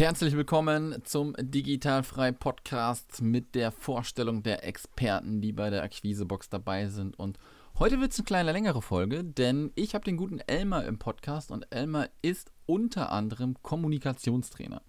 [0.00, 6.88] Herzlich willkommen zum Digitalfrei Podcast mit der Vorstellung der Experten, die bei der Akquisebox dabei
[6.88, 7.18] sind.
[7.18, 7.38] Und
[7.78, 11.50] heute wird es eine kleine längere Folge, denn ich habe den guten Elmar im Podcast
[11.50, 14.80] und Elmar ist unter anderem Kommunikationstrainer.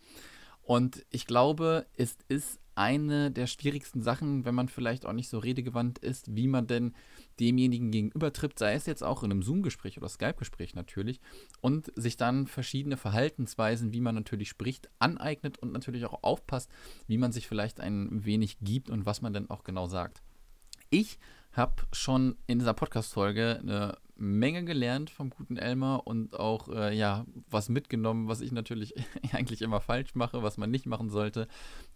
[0.61, 5.39] Und ich glaube, es ist eine der schwierigsten Sachen, wenn man vielleicht auch nicht so
[5.39, 6.93] redegewandt ist, wie man denn
[7.39, 11.19] demjenigen gegenüber trifft, sei es jetzt auch in einem Zoom-Gespräch oder Skype-Gespräch natürlich,
[11.61, 16.71] und sich dann verschiedene Verhaltensweisen, wie man natürlich spricht, aneignet und natürlich auch aufpasst,
[17.07, 20.21] wie man sich vielleicht ein wenig gibt und was man dann auch genau sagt.
[20.89, 21.19] Ich
[21.53, 27.25] habe schon in dieser Podcast-Folge eine Menge gelernt vom guten Elmar und auch äh, ja
[27.49, 28.93] was mitgenommen, was ich natürlich
[29.33, 31.47] eigentlich immer falsch mache, was man nicht machen sollte.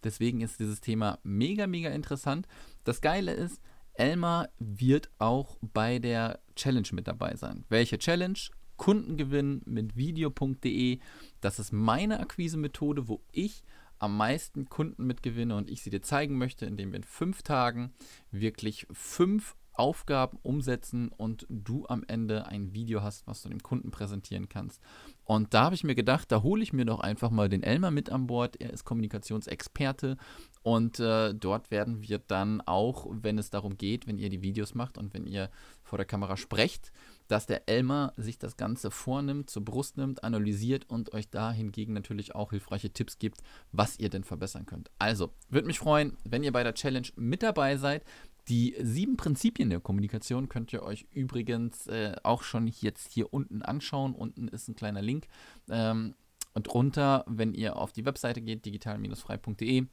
[0.02, 2.48] Deswegen ist dieses Thema mega, mega interessant.
[2.84, 3.62] Das Geile ist,
[3.94, 7.64] Elmar wird auch bei der Challenge mit dabei sein.
[7.68, 8.38] Welche Challenge?
[8.76, 10.98] Kundengewinn mit video.de.
[11.40, 13.62] Das ist meine Akquise-Methode, wo ich
[13.98, 17.92] am meisten Kunden mitgewinne und ich sie dir zeigen möchte, indem wir in fünf Tagen
[18.30, 23.90] wirklich fünf Aufgaben umsetzen und du am Ende ein Video hast, was du dem Kunden
[23.90, 24.80] präsentieren kannst.
[25.26, 27.90] Und da habe ich mir gedacht, da hole ich mir doch einfach mal den Elmar
[27.90, 28.60] mit an Bord.
[28.60, 30.16] Er ist Kommunikationsexperte
[30.62, 34.74] und äh, dort werden wir dann auch, wenn es darum geht, wenn ihr die Videos
[34.74, 35.50] macht und wenn ihr
[35.82, 36.92] vor der Kamera sprecht,
[37.28, 41.92] dass der Elmar sich das Ganze vornimmt, zur Brust nimmt, analysiert und euch da hingegen
[41.92, 44.90] natürlich auch hilfreiche Tipps gibt, was ihr denn verbessern könnt.
[44.98, 48.04] Also, würde mich freuen, wenn ihr bei der Challenge mit dabei seid.
[48.48, 53.62] Die sieben Prinzipien der Kommunikation könnt ihr euch übrigens äh, auch schon jetzt hier unten
[53.62, 54.14] anschauen.
[54.14, 55.26] Unten ist ein kleiner Link.
[55.68, 56.14] Ähm,
[56.54, 59.86] und runter, wenn ihr auf die Webseite geht, digital-frei.de,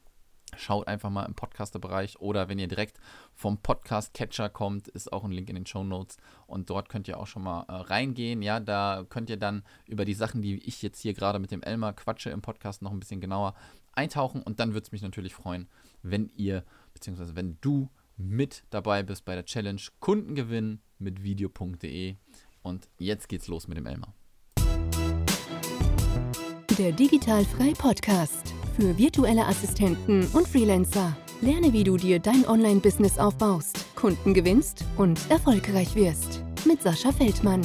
[0.56, 3.00] schaut einfach mal im Podcaster-Bereich oder wenn ihr direkt
[3.34, 7.20] vom Podcast-Catcher kommt, ist auch ein Link in den Show Notes und dort könnt ihr
[7.20, 8.42] auch schon mal äh, reingehen.
[8.44, 11.64] Ja, da könnt ihr dann über die Sachen, die ich jetzt hier gerade mit dem
[11.64, 13.56] Elmar quatsche im Podcast, noch ein bisschen genauer
[13.94, 15.68] eintauchen und dann würde es mich natürlich freuen,
[16.02, 22.16] wenn ihr, beziehungsweise wenn du mit dabei bist bei der Challenge Kundengewinn mit video.de.
[22.62, 24.14] Und jetzt geht's los mit dem Elmar.
[26.78, 31.16] Der Digitalfrei Podcast für virtuelle Assistenten und Freelancer.
[31.42, 36.42] Lerne, wie du dir dein Online-Business aufbaust, Kunden gewinnst und erfolgreich wirst.
[36.66, 37.62] Mit Sascha Feldmann.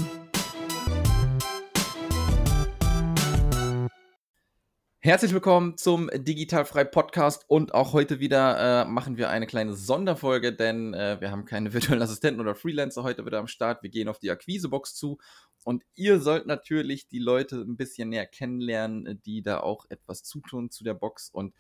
[5.09, 10.55] Herzlich willkommen zum Digitalfrei Podcast und auch heute wieder äh, machen wir eine kleine Sonderfolge,
[10.55, 13.83] denn äh, wir haben keine virtuellen Assistenten oder Freelancer heute wieder am Start.
[13.83, 15.17] Wir gehen auf die Akquisebox zu
[15.65, 20.71] und ihr sollt natürlich die Leute ein bisschen näher kennenlernen, die da auch etwas zutun
[20.71, 21.55] zu der Box und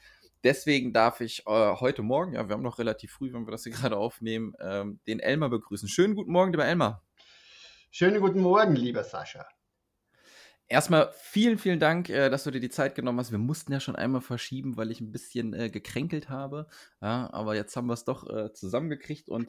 [0.44, 3.64] deswegen darf ich äh, heute Morgen, ja, wir haben noch relativ früh, wenn wir das
[3.64, 5.88] hier gerade aufnehmen, ähm, den Elmar begrüßen.
[5.88, 7.02] Schönen guten Morgen, lieber Elmar.
[7.90, 9.48] Schönen guten Morgen, lieber Sascha.
[10.70, 13.30] Erstmal vielen, vielen Dank, äh, dass du dir die Zeit genommen hast.
[13.30, 16.66] Wir mussten ja schon einmal verschieben, weil ich ein bisschen äh, gekränkelt habe.
[17.00, 19.48] Ja, aber jetzt haben wir es doch äh, zusammengekriegt und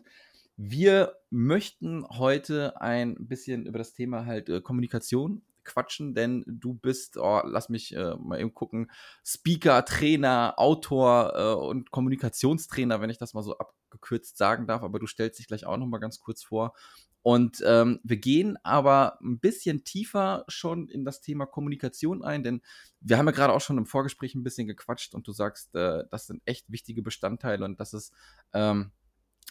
[0.56, 7.18] wir möchten heute ein bisschen über das Thema halt äh, Kommunikation quatschen, denn du bist,
[7.18, 8.90] oh, lass mich äh, mal eben gucken,
[9.24, 15.00] Speaker, Trainer, Autor äh, und Kommunikationstrainer, wenn ich das mal so abgekürzt sagen darf, aber
[15.00, 16.74] du stellst dich gleich auch noch mal ganz kurz vor
[17.22, 22.62] und ähm, wir gehen aber ein bisschen tiefer schon in das Thema Kommunikation ein, denn
[23.02, 26.06] wir haben ja gerade auch schon im Vorgespräch ein bisschen gequatscht und du sagst, äh,
[26.12, 28.14] das sind echt wichtige Bestandteile und das ist
[28.54, 28.92] ähm,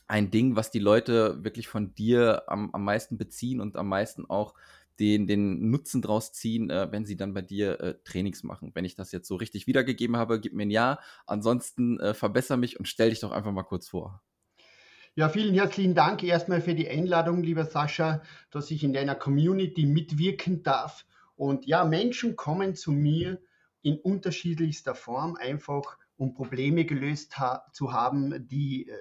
[0.06, 4.24] ein Ding, was die Leute wirklich von dir am, am meisten beziehen und am meisten
[4.26, 4.54] auch
[4.98, 8.72] den, den Nutzen draus ziehen, äh, wenn sie dann bei dir äh, Trainings machen.
[8.74, 10.98] Wenn ich das jetzt so richtig wiedergegeben habe, gib mir ein Ja.
[11.26, 14.22] Ansonsten äh, verbessere mich und stell dich doch einfach mal kurz vor.
[15.18, 19.84] Ja, vielen herzlichen Dank erstmal für die Einladung, lieber Sascha, dass ich in deiner Community
[19.84, 21.04] mitwirken darf.
[21.34, 23.40] Und ja, Menschen kommen zu mir
[23.82, 28.94] in unterschiedlichster Form, einfach um Probleme gelöst ha zu haben, die äh,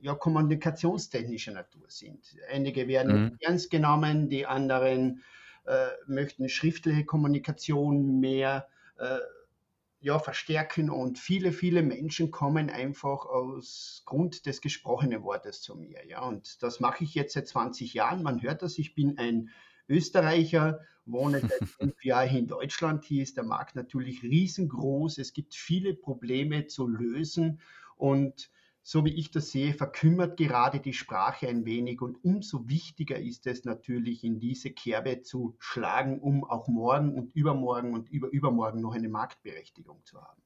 [0.00, 2.34] ja, kommunikationstechnischer Natur sind.
[2.50, 3.36] Einige werden mhm.
[3.40, 5.22] ernst genommen, die anderen
[5.66, 9.18] äh, möchten schriftliche Kommunikation mehr äh,
[10.02, 16.04] ja, verstärken und viele, viele Menschen kommen einfach aus Grund des gesprochenen Wortes zu mir.
[16.08, 18.24] Ja, und das mache ich jetzt seit 20 Jahren.
[18.24, 19.50] Man hört das, ich bin ein
[19.88, 23.04] Österreicher, wohne seit fünf Jahren in Deutschland.
[23.04, 25.18] Hier ist der Markt natürlich riesengroß.
[25.18, 27.60] Es gibt viele Probleme zu lösen
[27.96, 28.50] und
[28.82, 33.46] so wie ich das sehe, verkümmert gerade die Sprache ein wenig und umso wichtiger ist
[33.46, 38.94] es natürlich, in diese Kerbe zu schlagen, um auch morgen und übermorgen und überübermorgen noch
[38.94, 40.42] eine Marktberechtigung zu haben.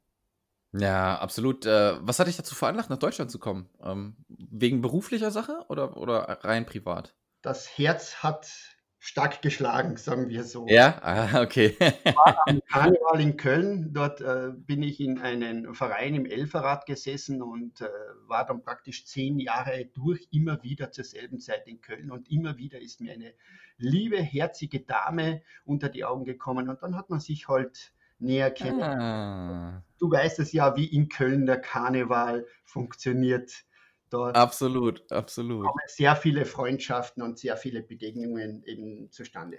[0.73, 1.65] Ja, absolut.
[1.65, 3.69] Äh, was hat dich dazu veranlasst, nach Deutschland zu kommen?
[3.81, 7.15] Ähm, wegen beruflicher Sache oder, oder rein privat?
[7.41, 8.76] Das Herz hat
[9.07, 10.67] stark geschlagen, sagen wir so.
[10.67, 11.77] Ja, ah, okay.
[11.79, 13.93] war am Karneval in Köln.
[13.93, 17.89] Dort äh, bin ich in einen Verein im Elferrad gesessen und äh,
[18.27, 22.11] war dann praktisch zehn Jahre durch, immer wieder zur selben Zeit in Köln.
[22.11, 23.33] Und immer wieder ist mir eine
[23.79, 26.69] liebe, herzige Dame unter die Augen gekommen.
[26.69, 28.83] Und dann hat man sich halt näher kennen.
[28.83, 29.85] Ah.
[30.01, 33.65] Du weißt es ja, wie in Köln der Karneval funktioniert.
[34.11, 35.67] Dort absolut, absolut.
[35.67, 39.59] kommen sehr viele Freundschaften und sehr viele Begegnungen eben zustande.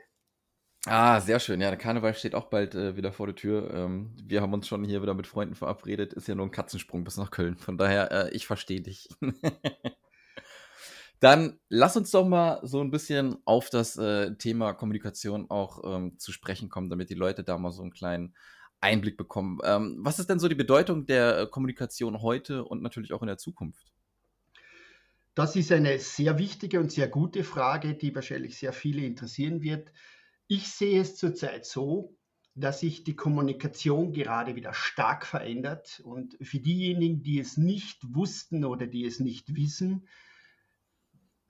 [0.85, 1.59] Ah, sehr schön.
[1.59, 3.73] Ja, der Karneval steht auch bald äh, wieder vor der Tür.
[3.73, 6.13] Ähm, wir haben uns schon hier wieder mit Freunden verabredet.
[6.13, 7.57] Ist ja nur ein Katzensprung bis nach Köln.
[7.57, 9.09] Von daher, äh, ich verstehe dich.
[11.19, 16.17] Dann lass uns doch mal so ein bisschen auf das äh, Thema Kommunikation auch ähm,
[16.19, 18.35] zu sprechen kommen, damit die Leute da mal so einen kleinen
[18.79, 19.59] Einblick bekommen.
[19.63, 23.27] Ähm, was ist denn so die Bedeutung der äh, Kommunikation heute und natürlich auch in
[23.27, 23.91] der Zukunft?
[25.37, 29.93] Das ist eine sehr wichtige und sehr gute Frage, die wahrscheinlich sehr viele interessieren wird.
[30.47, 32.17] Ich sehe es zurzeit so,
[32.55, 36.01] dass sich die Kommunikation gerade wieder stark verändert.
[36.03, 40.07] Und für diejenigen, die es nicht wussten oder die es nicht wissen,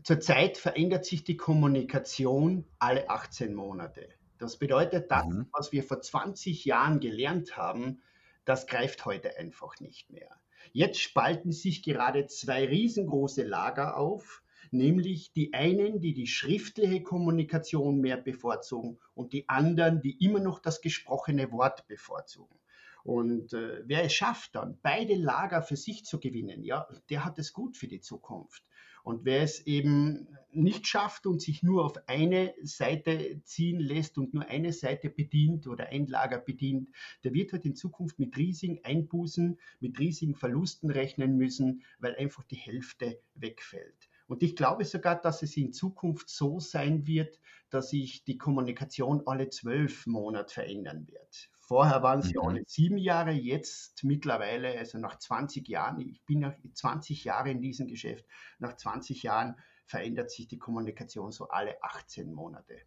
[0.04, 4.10] zurzeit verändert sich die Kommunikation alle 18 Monate.
[4.38, 5.48] Das bedeutet, das, mhm.
[5.54, 8.02] was wir vor 20 Jahren gelernt haben,
[8.44, 10.38] das greift heute einfach nicht mehr.
[10.74, 18.00] Jetzt spalten sich gerade zwei riesengroße Lager auf, nämlich die einen, die die schriftliche Kommunikation
[18.00, 22.58] mehr bevorzugen und die anderen, die immer noch das gesprochene Wort bevorzugen.
[23.04, 27.40] Und äh, wer es schafft, dann beide Lager für sich zu gewinnen, ja, der hat
[27.40, 28.64] es gut für die Zukunft.
[29.08, 34.34] Und wer es eben nicht schafft und sich nur auf eine Seite ziehen lässt und
[34.34, 36.90] nur eine Seite bedient oder ein Lager bedient,
[37.24, 42.44] der wird halt in Zukunft mit riesigen Einbußen, mit riesigen Verlusten rechnen müssen, weil einfach
[42.44, 44.10] die Hälfte wegfällt.
[44.28, 47.40] Und ich glaube sogar, dass es in Zukunft so sein wird,
[47.70, 51.50] dass sich die Kommunikation alle zwölf Monate verändern wird.
[51.68, 52.48] Vorher waren es ja mhm.
[52.48, 57.62] alle sieben Jahre, jetzt mittlerweile, also nach 20 Jahren, ich bin nach 20 Jahre in
[57.62, 58.26] diesem Geschäft,
[58.58, 59.56] nach 20 Jahren
[59.86, 62.78] verändert sich die Kommunikation so alle 18 Monate.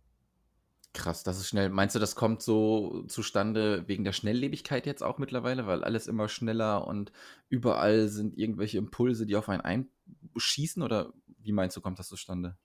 [0.94, 1.68] Krass, das ist schnell.
[1.68, 6.30] Meinst du, das kommt so zustande wegen der Schnelllebigkeit jetzt auch mittlerweile, weil alles immer
[6.30, 7.12] schneller und
[7.50, 9.92] überall sind irgendwelche Impulse, die auf einen
[10.34, 10.82] einschießen?
[10.82, 12.56] Oder wie meinst du, kommt das zustande?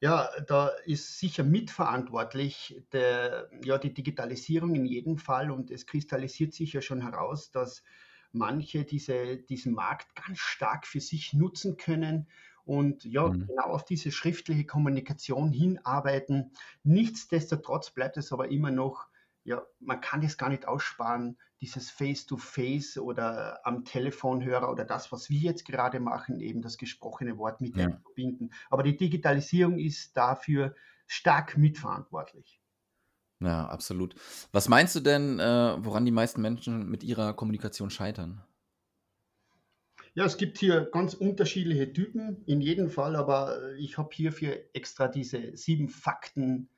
[0.00, 6.52] Ja, da ist sicher mitverantwortlich der, ja, die Digitalisierung in jedem Fall und es kristallisiert
[6.52, 7.82] sich ja schon heraus, dass
[8.32, 12.28] manche diese, diesen Markt ganz stark für sich nutzen können
[12.66, 13.46] und ja, mhm.
[13.46, 16.52] genau auf diese schriftliche Kommunikation hinarbeiten.
[16.82, 19.06] Nichtsdestotrotz bleibt es aber immer noch
[19.46, 25.12] ja, man kann das gar nicht aussparen, dieses Face-to-Face -face oder am Telefonhörer oder das,
[25.12, 27.88] was wir jetzt gerade machen, eben das gesprochene Wort mit ja.
[28.02, 28.50] verbinden.
[28.70, 30.74] Aber die Digitalisierung ist dafür
[31.06, 32.60] stark mitverantwortlich.
[33.40, 34.16] Ja, absolut.
[34.50, 38.42] Was meinst du denn, äh, woran die meisten Menschen mit ihrer Kommunikation scheitern?
[40.14, 45.08] Ja, es gibt hier ganz unterschiedliche Typen in jedem Fall, aber ich habe hierfür extra
[45.08, 46.70] diese sieben Fakten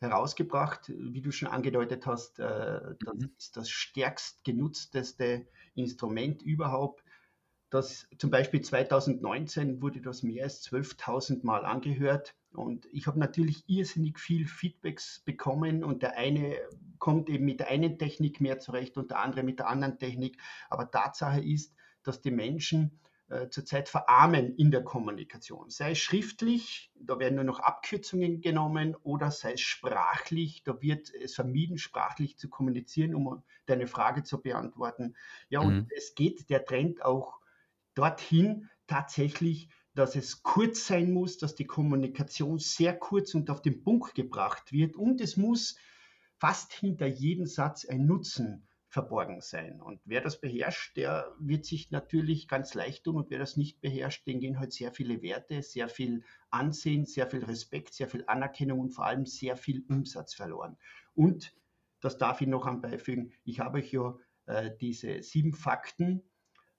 [0.00, 0.92] herausgebracht.
[0.96, 3.30] Wie du schon angedeutet hast, äh, das mhm.
[3.38, 7.04] ist das stärkst genutzteste Instrument überhaupt.
[7.70, 12.34] Das zum Beispiel 2019 wurde das mehr als 12.000 Mal angehört.
[12.52, 16.56] Und ich habe natürlich irrsinnig viel Feedbacks bekommen und der eine
[16.98, 20.38] kommt eben mit der einen Technik mehr zurecht und der andere mit der anderen Technik.
[20.68, 21.72] Aber Tatsache ist,
[22.02, 22.98] dass die Menschen
[23.50, 25.70] zurzeit verarmen in der Kommunikation.
[25.70, 31.14] Sei es schriftlich, da werden nur noch Abkürzungen genommen, oder sei es sprachlich, da wird
[31.14, 35.14] es vermieden, sprachlich zu kommunizieren, um deine Frage zu beantworten.
[35.48, 35.88] Ja, und mhm.
[35.96, 37.38] es geht der Trend auch
[37.94, 43.82] dorthin tatsächlich, dass es kurz sein muss, dass die Kommunikation sehr kurz und auf den
[43.82, 45.76] Punkt gebracht wird und es muss
[46.38, 49.80] fast hinter jedem Satz ein Nutzen verborgen sein.
[49.80, 53.80] Und wer das beherrscht, der wird sich natürlich ganz leicht tun und wer das nicht
[53.80, 58.24] beherrscht, den gehen halt sehr viele Werte, sehr viel Ansehen, sehr viel Respekt, sehr viel
[58.26, 60.76] Anerkennung und vor allem sehr viel Umsatz verloren.
[61.14, 61.54] Und
[62.00, 66.22] das darf ich noch anbeifügen, ich habe euch ja äh, diese sieben Fakten,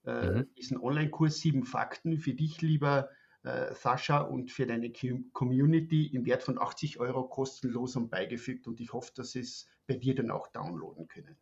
[0.04, 0.54] äh, mhm.
[0.58, 3.08] diesen Online-Kurs sieben Fakten für dich, lieber
[3.42, 4.92] äh, Sascha, und für deine
[5.32, 8.66] Community im Wert von 80 Euro kostenlos und beigefügt.
[8.66, 11.38] Und ich hoffe, dass es bei dir dann auch downloaden können.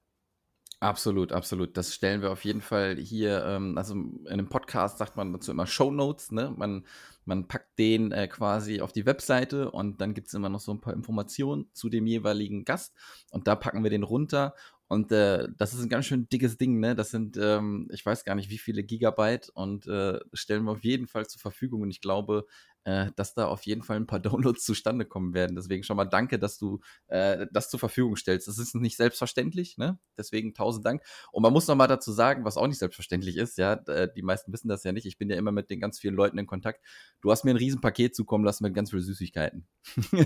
[0.83, 1.77] Absolut, absolut.
[1.77, 5.51] Das stellen wir auf jeden Fall hier, ähm, also in einem Podcast sagt man dazu
[5.51, 6.55] immer Show Notes, ne?
[6.57, 6.87] Man,
[7.27, 10.73] man packt den äh, quasi auf die Webseite und dann gibt es immer noch so
[10.73, 12.95] ein paar Informationen zu dem jeweiligen Gast
[13.31, 14.55] und da packen wir den runter
[14.89, 16.95] und äh, das ist ein ganz schön dickes Ding, ne?
[16.97, 20.83] Das sind, ähm, ich weiß gar nicht, wie viele Gigabyte und äh, stellen wir auf
[20.83, 21.83] jeden Fall zur Verfügung.
[21.83, 22.47] Und ich glaube,
[22.85, 25.57] äh, dass da auf jeden Fall ein paar Downloads zustande kommen werden.
[25.57, 28.49] Deswegen schon mal danke, dass du äh, das zur Verfügung stellst.
[28.49, 29.99] Das ist nicht selbstverständlich, ne?
[30.17, 31.03] Deswegen tausend Dank.
[31.33, 34.53] Und man muss noch mal dazu sagen, was auch nicht selbstverständlich ist, ja, die meisten
[34.53, 35.07] wissen das ja nicht.
[35.07, 36.85] Ich bin ja immer mit den ganz vielen Leuten in Kontakt.
[37.21, 39.67] Du hast mir ein Riesenpaket zukommen lassen mit ganz vielen Süßigkeiten.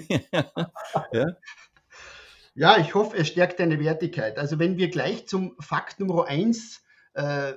[1.13, 1.37] ja?
[2.55, 4.39] ja, ich hoffe, es stärkt deine Wertigkeit.
[4.39, 6.83] Also wenn wir gleich zum Fakt Nummer eins
[7.15, 7.55] äh,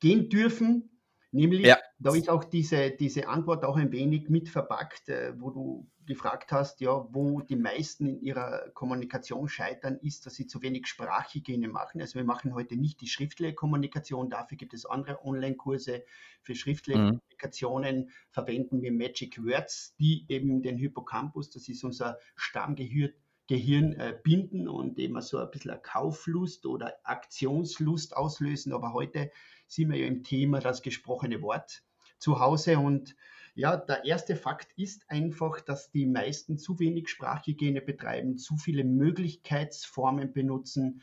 [0.00, 0.90] gehen dürfen,
[1.32, 1.78] Nämlich, ja.
[1.98, 6.50] da ist auch diese, diese Antwort auch ein wenig mit verpackt, äh, wo du gefragt
[6.50, 11.68] hast, ja, wo die meisten in ihrer Kommunikation scheitern, ist, dass sie zu wenig Sprachhygiene
[11.68, 12.00] machen.
[12.00, 16.02] Also wir machen heute nicht die schriftliche Kommunikation, dafür gibt es andere Online-Kurse.
[16.42, 17.20] Für schriftliche mhm.
[17.20, 23.12] Kommunikationen verwenden wir Magic Words, die eben den Hippocampus, das ist unser Stammgehirn,
[23.50, 28.72] Gehirn äh, binden und eben so ein bisschen eine Kauflust oder Aktionslust auslösen.
[28.72, 29.32] Aber heute
[29.66, 31.82] sind wir ja im Thema das gesprochene Wort
[32.20, 33.16] zu Hause und
[33.56, 38.84] ja, der erste Fakt ist einfach, dass die meisten zu wenig Sprachhygiene betreiben, zu viele
[38.84, 41.02] Möglichkeitsformen benutzen.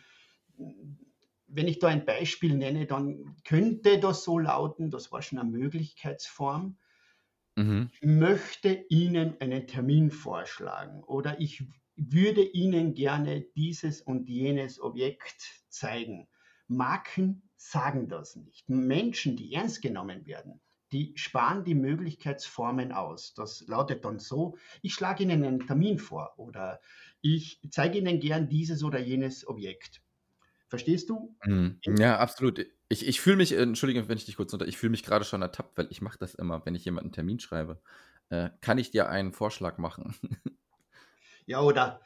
[1.47, 5.49] Wenn ich da ein Beispiel nenne, dann könnte das so lauten, das war schon eine
[5.49, 6.77] Möglichkeitsform.
[7.57, 7.89] Mhm.
[7.91, 11.65] Ich möchte Ihnen einen Termin vorschlagen oder ich
[11.97, 16.27] würde Ihnen gerne dieses und jenes Objekt zeigen.
[16.67, 18.69] Marken sagen das nicht.
[18.69, 20.61] Menschen, die ernst genommen werden,
[20.91, 23.33] die sparen die Möglichkeitsformen aus.
[23.33, 26.79] Das lautet dann so, ich schlage Ihnen einen Termin vor oder
[27.21, 30.01] ich zeige Ihnen gern dieses oder jenes Objekt.
[30.69, 31.35] Verstehst du?
[31.45, 31.79] Mhm.
[31.97, 32.65] Ja, absolut.
[32.89, 35.41] Ich, ich fühle mich, Entschuldigung, wenn ich dich kurz unter, ich fühle mich gerade schon
[35.41, 37.81] ertappt, weil ich mache das immer, wenn ich jemanden einen Termin schreibe.
[38.29, 40.15] Äh, kann ich dir einen Vorschlag machen?
[41.47, 42.01] Ja, oder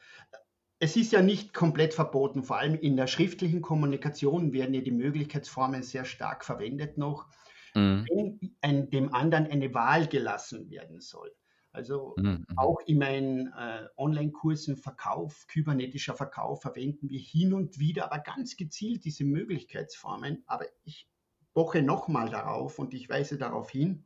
[0.79, 4.91] es ist ja nicht komplett verboten, vor allem in der schriftlichen Kommunikation werden ja die
[4.91, 7.27] Möglichkeitsformen sehr stark verwendet noch,
[7.75, 8.07] mhm.
[8.10, 11.31] wenn ein, dem anderen eine Wahl gelassen werden soll.
[11.71, 12.45] Also mhm.
[12.48, 12.57] mhm.
[12.57, 18.57] auch in meinen äh, Online-Kursen Verkauf, kybernetischer Verkauf verwenden wir hin und wieder, aber ganz
[18.57, 20.43] gezielt diese Möglichkeitsformen.
[20.48, 21.07] Aber ich
[21.53, 24.05] poche nochmal darauf und ich weise darauf hin,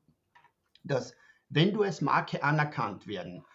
[0.84, 1.16] dass
[1.50, 3.46] wenn du als Marke anerkannt werden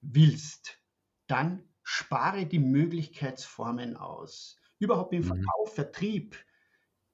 [0.00, 0.78] willst,
[1.26, 4.58] dann spare die Möglichkeitsformen aus.
[4.78, 5.26] Überhaupt im mhm.
[5.26, 6.36] Verkauf, Vertrieb.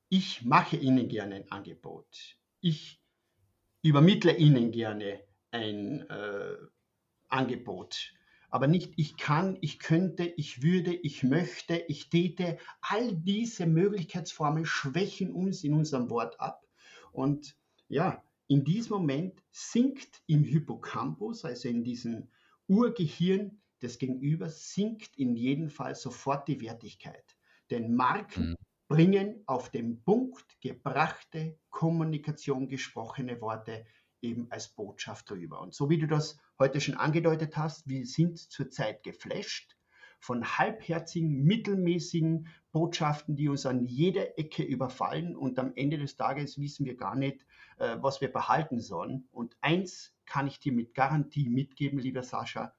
[0.09, 2.37] Ich mache Ihnen gerne ein Angebot.
[2.61, 3.00] Ich
[3.83, 6.57] übermittle Ihnen gerne ein äh,
[7.28, 8.12] Angebot.
[8.50, 12.59] Aber nicht ich kann, ich könnte, ich würde, ich möchte, ich täte.
[12.83, 16.66] All diese Möglichkeitsformen schwächen uns in unserem Wort ab.
[17.12, 17.57] Und
[17.88, 22.28] ja, in diesem Moment sinkt im Hippocampus, also in diesem
[22.69, 27.37] Urgehirn, des Gegenübers sinkt in jedem Fall sofort die Wertigkeit.
[27.71, 28.57] Denn Marken mhm.
[28.89, 33.85] bringen auf den Punkt gebrachte Kommunikation, gesprochene Worte
[34.21, 35.61] eben als Botschaft rüber.
[35.61, 39.77] Und so wie du das heute schon angedeutet hast, wir sind zurzeit geflasht
[40.21, 46.61] von halbherzigen, mittelmäßigen Botschaften, die uns an jeder Ecke überfallen und am Ende des Tages
[46.61, 47.45] wissen wir gar nicht,
[47.79, 49.27] äh, was wir behalten sollen.
[49.33, 52.73] Und eins kann ich dir mit Garantie mitgeben, lieber Sascha,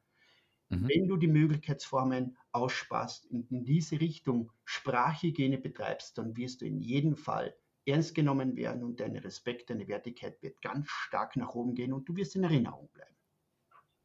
[0.82, 0.90] Mhm.
[0.90, 6.80] Wenn du die Möglichkeitsformen aussparst und in diese Richtung Sprachhygiene betreibst, dann wirst du in
[6.80, 11.76] jedem Fall ernst genommen werden und deine Respekt, deine Wertigkeit wird ganz stark nach oben
[11.76, 13.14] gehen und du wirst in Erinnerung bleiben.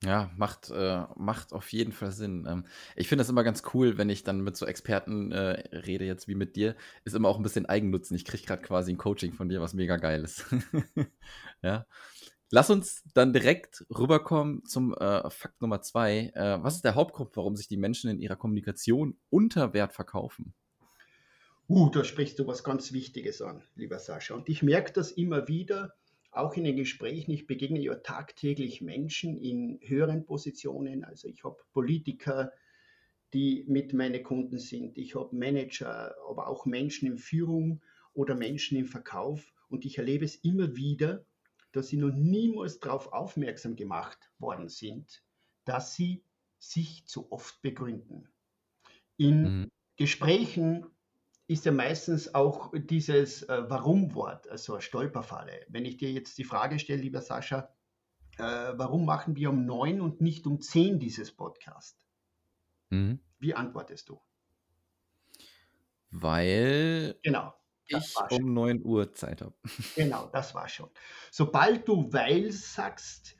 [0.05, 2.47] Ja, macht, äh, macht auf jeden Fall Sinn.
[2.49, 6.05] Ähm, ich finde das immer ganz cool, wenn ich dann mit so Experten äh, rede,
[6.05, 8.15] jetzt wie mit dir, ist immer auch ein bisschen Eigennutzen.
[8.15, 10.45] Ich kriege gerade quasi ein Coaching von dir, was mega geil ist.
[11.63, 11.85] ja.
[12.50, 16.33] Lass uns dann direkt rüberkommen zum äh, Fakt Nummer zwei.
[16.35, 20.55] Äh, was ist der Hauptgrund, warum sich die Menschen in ihrer Kommunikation unter Wert verkaufen?
[21.69, 24.35] Uh, da sprichst du was ganz Wichtiges an, lieber Sascha.
[24.35, 25.95] Und ich merke das immer wieder,
[26.31, 27.33] auch in den Gesprächen.
[27.33, 31.05] Ich begegne ja tagtäglich Menschen in höheren Positionen.
[31.05, 32.52] Also ich habe Politiker,
[33.35, 34.97] die mit meinen Kunden sind.
[34.97, 37.83] Ich habe Manager, aber auch Menschen in Führung
[38.14, 39.52] oder Menschen im Verkauf.
[39.69, 41.26] Und ich erlebe es immer wieder,
[41.73, 45.23] dass sie noch niemals darauf aufmerksam gemacht worden sind,
[45.65, 46.25] dass sie
[46.59, 48.29] sich zu oft begründen.
[49.17, 49.71] In mhm.
[49.97, 50.87] Gesprächen
[51.47, 55.67] ist ja meistens auch dieses äh, Warum-Wort, also eine Stolperfalle.
[55.69, 57.75] Wenn ich dir jetzt die Frage stelle, lieber Sascha,
[58.39, 62.05] äh, warum machen wir um neun und nicht um zehn dieses Podcast?
[62.91, 63.21] Mhm.
[63.39, 64.21] Wie antwortest du?
[66.11, 67.55] Weil genau
[67.88, 69.54] ich um 9 Uhr Zeit habe.
[69.97, 70.90] Genau, das war schon.
[71.30, 73.37] Sobald du weil sagst,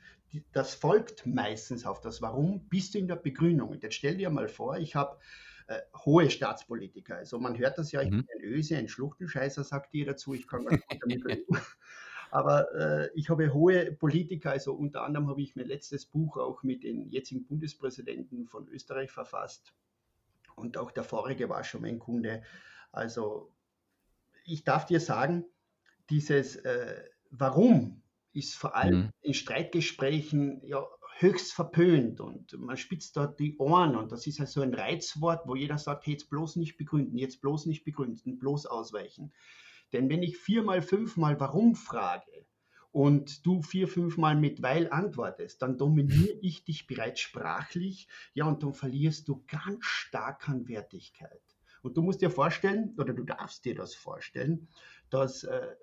[0.51, 3.69] das folgt meistens auf das Warum, bist du in der Begründung.
[3.69, 5.17] Und jetzt stell dir mal vor, ich habe
[5.67, 7.15] äh, hohe Staatspolitiker.
[7.15, 8.25] Also man hört das ja, ich mhm.
[8.25, 11.45] bin ein Öse, ein Schluchtenscheißer, sagt ihr dazu, ich kann gar nicht damit reden.
[12.31, 16.63] Aber äh, ich habe hohe Politiker, also unter anderem habe ich mein letztes Buch auch
[16.63, 19.73] mit den jetzigen Bundespräsidenten von Österreich verfasst.
[20.55, 22.43] Und auch der vorige war schon mein Kunde.
[22.91, 23.51] Also
[24.51, 25.45] ich darf dir sagen,
[26.09, 28.01] dieses äh, Warum
[28.33, 29.09] ist vor allem mhm.
[29.21, 30.83] in Streitgesprächen ja
[31.19, 35.41] höchst verpönt und man spitzt dort die Ohren und das ist ja so ein Reizwort,
[35.45, 39.33] wo jeder sagt, hey, jetzt bloß nicht begründen, jetzt bloß nicht begründen, bloß ausweichen.
[39.91, 42.45] Denn wenn ich viermal, fünfmal warum frage
[42.91, 48.63] und du vier, fünfmal mit weil antwortest, dann dominiere ich dich bereits sprachlich, ja, und
[48.63, 51.41] dann verlierst du ganz stark an Wertigkeit.
[51.81, 54.67] Und du musst dir vorstellen, oder du darfst dir das vorstellen,
[55.09, 55.75] dass äh,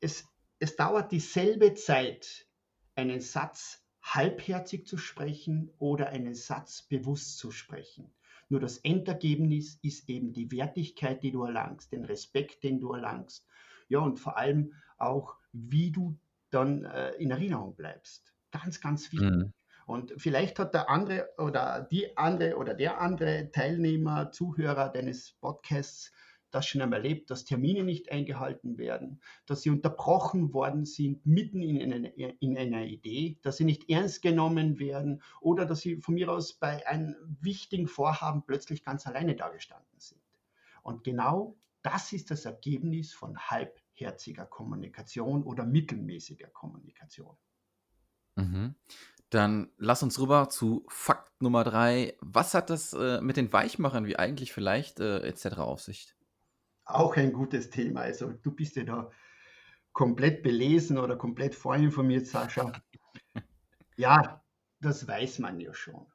[0.00, 0.26] es,
[0.58, 2.46] es dauert dieselbe Zeit,
[2.94, 8.12] einen Satz halbherzig zu sprechen oder einen Satz bewusst zu sprechen.
[8.48, 13.46] Nur das Endergebnis ist eben die Wertigkeit, die du erlangst, den Respekt, den du erlangst.
[13.88, 16.18] Ja, und vor allem auch, wie du
[16.50, 18.34] dann äh, in Erinnerung bleibst.
[18.50, 19.30] Ganz, ganz wichtig.
[19.30, 19.52] Mhm.
[19.88, 26.12] Und vielleicht hat der andere oder die andere oder der andere Teilnehmer, Zuhörer deines Podcasts
[26.50, 31.62] das schon einmal erlebt, dass Termine nicht eingehalten werden, dass sie unterbrochen worden sind mitten
[31.62, 36.14] in einer, in einer Idee, dass sie nicht ernst genommen werden oder dass sie von
[36.14, 40.20] mir aus bei einem wichtigen Vorhaben plötzlich ganz alleine dagestanden sind.
[40.82, 47.38] Und genau das ist das Ergebnis von halbherziger Kommunikation oder mittelmäßiger Kommunikation.
[48.36, 48.74] Mhm.
[49.30, 52.16] Dann lass uns rüber zu Fakt Nummer drei.
[52.20, 55.58] Was hat das äh, mit den Weichmachern wie eigentlich vielleicht äh, etc.
[55.58, 56.14] auf sich?
[56.88, 58.00] auch ein gutes Thema.
[58.00, 59.10] Also du bist ja da
[59.92, 62.72] komplett belesen oder komplett vorinformiert, Sascha.
[63.96, 64.44] Ja,
[64.80, 66.06] das weiß man ja schon.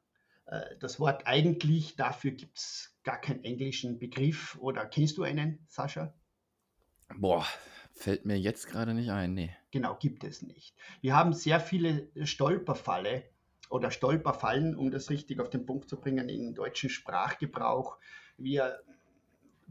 [0.46, 4.56] Äh, das Wort eigentlich, dafür gibt es gar keinen englischen Begriff.
[4.58, 6.14] Oder kennst du einen, Sascha?
[7.14, 7.46] Boah,
[7.92, 9.54] fällt mir jetzt gerade nicht ein, nee.
[9.74, 10.72] Genau, gibt es nicht.
[11.00, 13.24] Wir haben sehr viele Stolperfalle
[13.70, 17.98] oder Stolperfallen, um das richtig auf den Punkt zu bringen, im deutschen Sprachgebrauch.
[18.38, 18.78] Wir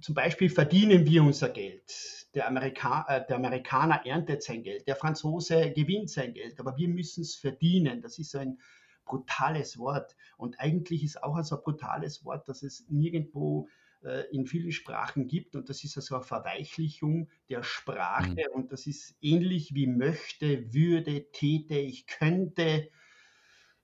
[0.01, 2.27] zum Beispiel verdienen wir unser Geld.
[2.33, 6.89] Der, Amerika äh, der, Amerikaner erntet sein Geld, der Franzose gewinnt sein Geld, aber wir
[6.89, 8.01] müssen es verdienen.
[8.01, 8.59] Das ist so ein
[9.05, 10.17] brutales Wort.
[10.35, 13.82] Und eigentlich ist auch so ein brutales Wort, dass es nirgendwo äh,
[14.31, 15.55] in vielen Sprachen gibt.
[15.55, 18.47] Und das ist also eine Verweichlichung der Sprache.
[18.49, 18.53] Mhm.
[18.53, 22.89] Und das ist ähnlich wie möchte, würde, täte, ich könnte.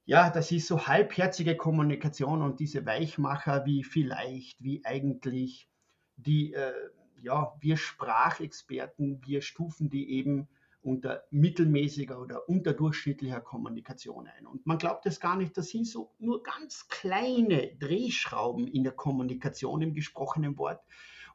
[0.06, 5.70] Ja, das ist so halbherzige Kommunikation und diese Weichmacher wie vielleicht, wie eigentlich
[6.16, 6.74] die, äh,
[7.22, 10.48] ja, wir Sprachexperten, wir stufen die eben
[10.82, 14.46] unter mittelmäßiger oder unterdurchschnittlicher Kommunikation ein.
[14.46, 18.94] Und man glaubt es gar nicht, das sind so nur ganz kleine Drehschrauben in der
[18.94, 20.82] Kommunikation im gesprochenen Wort.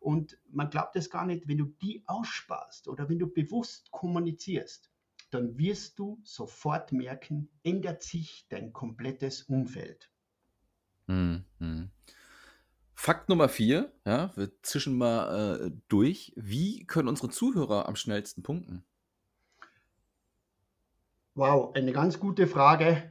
[0.00, 4.90] Und man glaubt es gar nicht, wenn du die aussparst oder wenn du bewusst kommunizierst,
[5.30, 10.11] dann wirst du sofort merken, ändert sich dein komplettes Umfeld.
[11.07, 11.90] Hm, hm.
[12.94, 16.33] Fakt Nummer vier, ja, wir zischen mal äh, durch.
[16.37, 18.85] Wie können unsere Zuhörer am schnellsten punkten?
[21.36, 23.10] Wow, eine ganz gute Frage.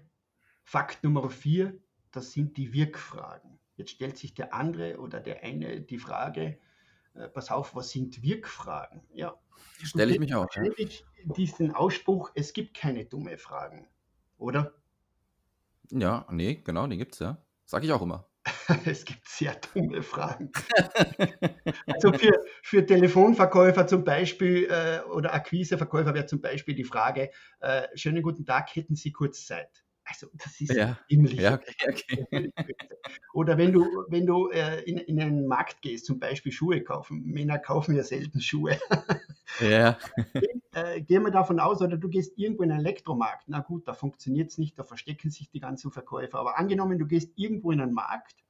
[0.63, 1.77] Fakt Nummer vier,
[2.11, 3.59] das sind die Wirkfragen.
[3.75, 6.57] Jetzt stellt sich der andere oder der eine die Frage,
[7.15, 9.01] äh, pass auf, was sind Wirkfragen?
[9.13, 9.35] Ja.
[9.83, 10.47] Stelle ich mich auch.
[10.55, 10.63] Ja.
[11.35, 13.87] Diesen Ausspruch, es gibt keine dumme Fragen,
[14.37, 14.73] oder?
[15.91, 17.43] Ja, nee, genau, den gibt es ja.
[17.65, 18.25] Sag ich auch immer.
[18.85, 20.51] es gibt sehr dumme Fragen.
[21.87, 27.87] also für, für Telefonverkäufer zum Beispiel äh, oder Akquiseverkäufer wäre zum Beispiel die Frage, äh,
[27.95, 29.83] schönen guten Tag, hätten Sie kurz Zeit?
[30.05, 31.39] Also das ist ja, ziemlich.
[31.39, 32.53] Ja, okay, okay.
[33.33, 37.23] Oder wenn du, wenn du äh, in, in einen Markt gehst, zum Beispiel Schuhe kaufen.
[37.25, 38.77] Männer kaufen ja selten Schuhe.
[39.61, 39.97] Ja.
[40.73, 43.45] äh, gehen wir davon aus, oder du gehst irgendwo in einen Elektromarkt.
[43.47, 46.39] Na gut, da funktioniert es nicht, da verstecken sich die ganzen Verkäufer.
[46.39, 48.42] Aber angenommen, du gehst irgendwo in einen Markt.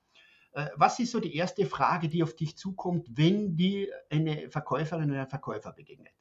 [0.54, 5.10] Äh, was ist so die erste Frage, die auf dich zukommt, wenn dir eine Verkäuferin
[5.12, 6.13] oder ein Verkäufer begegnet?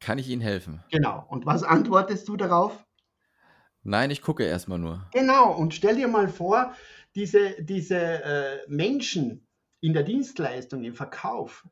[0.00, 0.82] Kann ich Ihnen helfen?
[0.90, 1.24] Genau.
[1.28, 2.84] Und was antwortest du darauf?
[3.84, 5.06] Nein, ich gucke erstmal nur.
[5.12, 6.74] Genau, und stell dir mal vor,
[7.14, 9.46] diese, diese äh, Menschen
[9.80, 11.66] in der Dienstleistung, im Verkauf,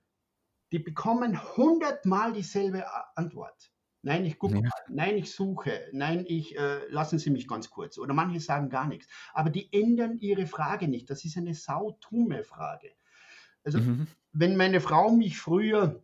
[0.72, 2.84] die bekommen hundertmal dieselbe
[3.16, 3.72] Antwort.
[4.02, 4.70] Nein, ich gucke ja.
[4.88, 5.88] Nein, ich suche.
[5.92, 7.98] Nein, ich äh, lassen Sie mich ganz kurz.
[7.98, 9.08] Oder manche sagen gar nichts.
[9.34, 11.10] Aber die ändern ihre Frage nicht.
[11.10, 12.92] Das ist eine sautumme Frage.
[13.62, 14.06] Also, mhm.
[14.32, 16.02] wenn meine Frau mich früher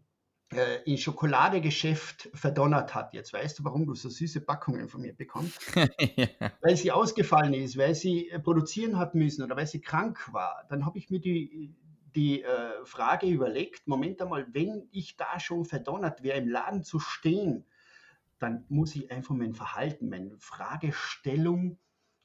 [0.53, 3.15] äh, in Schokoladegeschäft verdonnert hat.
[3.15, 5.61] Jetzt weißt du, warum du so süße Packungen von mir bekommst.
[6.17, 6.29] ja.
[6.61, 10.65] Weil sie ausgefallen ist, weil sie äh, produzieren hat müssen oder weil sie krank war.
[10.69, 11.75] Dann habe ich mir die,
[12.15, 17.01] die äh, Frage überlegt, Moment einmal, wenn ich da schon verdonnert wäre, im Laden zu
[17.01, 17.65] stehen,
[18.39, 21.79] dann muss ich einfach mein Verhalten, meine Fragestellung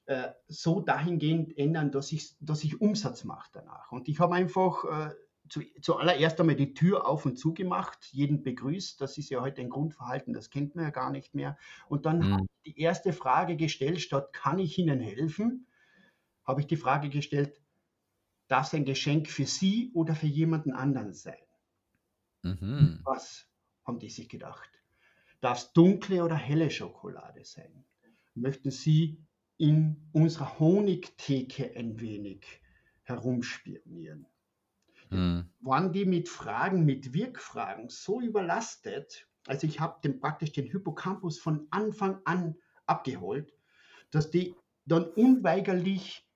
[0.05, 3.91] äh, so dahingehend ändern, dass ich, dass ich Umsatz mache danach.
[3.91, 5.13] Und ich habe einfach äh,
[5.49, 8.99] zu, zuallererst einmal die Tür auf und zu gemacht, jeden begrüßt.
[8.99, 11.57] Das ist ja heute ein Grundverhalten, das kennt man ja gar nicht mehr.
[11.87, 12.33] Und dann mhm.
[12.33, 15.67] habe ich die erste Frage gestellt, statt kann ich Ihnen helfen,
[16.43, 17.61] habe ich die Frage gestellt,
[18.47, 21.35] darf es ein Geschenk für Sie oder für jemanden anderen sein?
[22.43, 22.99] Mhm.
[23.03, 23.47] Was
[23.85, 24.80] haben die sich gedacht?
[25.41, 27.83] Darf es dunkle oder helle Schokolade sein?
[28.35, 29.17] Möchten Sie
[29.57, 32.45] in unserer Honigtheke ein wenig
[33.03, 34.27] herumspionieren?
[35.09, 35.49] Mhm.
[35.59, 41.39] Waren die mit Fragen, mit Wirkfragen so überlastet, also ich habe den, praktisch den Hippocampus
[41.39, 43.53] von Anfang an abgeholt,
[44.11, 46.27] dass die dann unweigerlich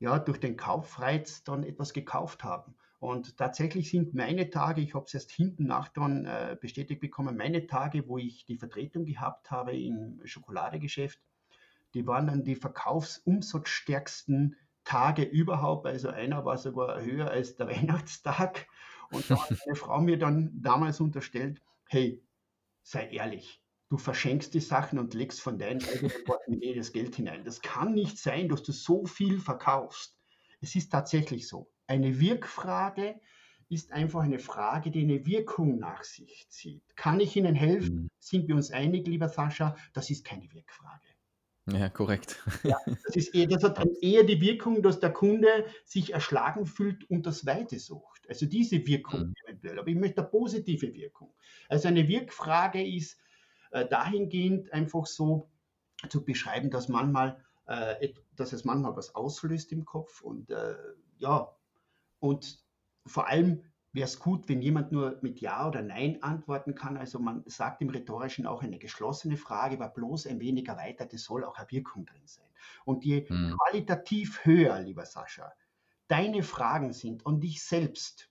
[0.00, 2.76] ja, durch den Kaufreiz dann etwas gekauft haben.
[3.00, 7.36] Und tatsächlich sind meine Tage, ich habe es erst hinten nach dann äh, bestätigt bekommen,
[7.36, 11.20] meine Tage, wo ich die Vertretung gehabt habe im Schokoladegeschäft,
[11.94, 15.86] die waren dann die verkaufsumsatzstärksten Tage überhaupt.
[15.86, 18.66] Also einer war sogar höher als der Weihnachtstag.
[19.12, 22.20] Und da hat meine Frau mir dann damals unterstellt, hey,
[22.82, 27.44] sei ehrlich, du verschenkst die Sachen und legst von deinen eigenen Portemonnaie das Geld hinein.
[27.44, 30.16] Das kann nicht sein, dass du so viel verkaufst.
[30.60, 31.70] Es ist tatsächlich so.
[31.88, 33.18] Eine Wirkfrage
[33.70, 36.96] ist einfach eine Frage, die eine Wirkung nach sich zieht.
[36.96, 38.02] Kann ich Ihnen helfen?
[38.02, 38.10] Mhm.
[38.18, 39.76] Sind wir uns einig, lieber Sascha?
[39.92, 41.06] Das ist keine Wirkfrage.
[41.66, 42.42] Ja, korrekt.
[42.62, 47.08] Ja, das, ist eher, das hat eher die Wirkung, dass der Kunde sich erschlagen fühlt
[47.10, 48.26] und das Weite sucht.
[48.28, 49.34] Also diese Wirkung mhm.
[49.44, 49.78] eventuell.
[49.78, 51.34] Aber ich möchte eine positive Wirkung.
[51.68, 53.18] Also eine Wirkfrage ist,
[53.70, 55.50] äh, dahingehend einfach so
[56.08, 60.74] zu beschreiben, dass manchmal, äh, dass es manchmal was auslöst im Kopf und äh,
[61.18, 61.54] ja,
[62.20, 62.62] und
[63.06, 66.96] vor allem wäre es gut, wenn jemand nur mit Ja oder Nein antworten kann.
[66.96, 71.24] Also man sagt im Rhetorischen auch eine geschlossene Frage, aber bloß ein wenig erweitert, es
[71.24, 72.48] soll auch eine Wirkung drin sein.
[72.84, 73.56] Und je hm.
[73.56, 75.52] qualitativ höher, lieber Sascha,
[76.06, 78.30] deine Fragen sind an dich selbst,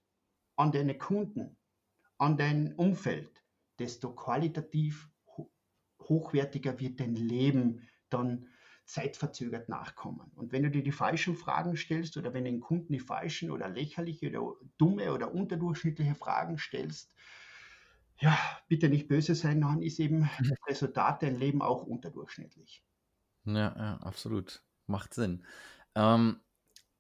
[0.56, 1.58] an deine Kunden,
[2.17, 3.43] an dein Umfeld,
[3.80, 5.10] desto qualitativ
[6.02, 8.47] hochwertiger wird dein Leben dann
[8.88, 10.32] zeitverzögert nachkommen.
[10.36, 13.67] Und wenn du dir die falschen Fragen stellst oder wenn den Kunden die falschen oder
[13.67, 17.13] lächerliche oder dumme oder unterdurchschnittliche Fragen stellst,
[18.19, 18.36] ja,
[18.67, 22.84] bitte nicht böse sein, dann ist eben das Resultat dein Leben auch unterdurchschnittlich.
[23.43, 24.63] Ja, ja absolut.
[24.88, 25.45] Macht Sinn.
[25.93, 26.39] Ähm,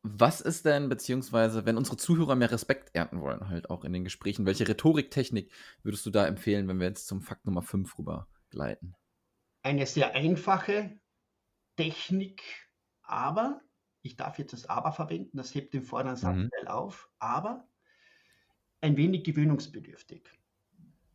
[0.03, 4.03] was ist denn, beziehungsweise, wenn unsere Zuhörer mehr Respekt ernten wollen, halt auch in den
[4.03, 5.51] Gesprächen, welche Rhetoriktechnik
[5.83, 8.93] würdest du da empfehlen, wenn wir jetzt zum Fakt Nummer 5 rüber gleiten?
[9.63, 10.99] Eine sehr einfache
[11.77, 12.43] Technik,
[13.03, 13.61] aber,
[14.01, 16.67] ich darf jetzt das Aber verwenden, das hebt den vorderen Satzteil mhm.
[16.67, 17.67] auf, aber
[18.81, 20.29] ein wenig gewöhnungsbedürftig.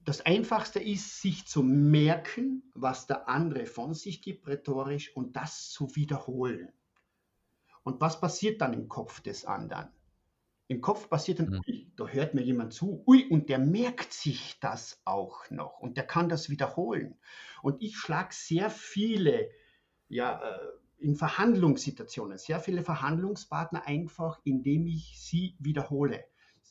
[0.04, 5.70] Das Einfachste ist, sich zu merken, was der andere von sich gibt, rhetorisch, und das
[5.70, 6.72] zu wiederholen.
[7.84, 9.88] Und was passiert dann im Kopf des anderen?
[10.68, 11.60] Im Kopf passiert dann, mhm.
[11.66, 15.96] ui, da hört mir jemand zu, ui, und der merkt sich das auch noch und
[15.96, 17.18] der kann das wiederholen.
[17.62, 19.50] Und ich schlage sehr viele,
[20.12, 20.58] ja, äh,
[20.98, 26.24] in Verhandlungssituationen, sehr viele Verhandlungspartner einfach, indem ich sie wiederhole.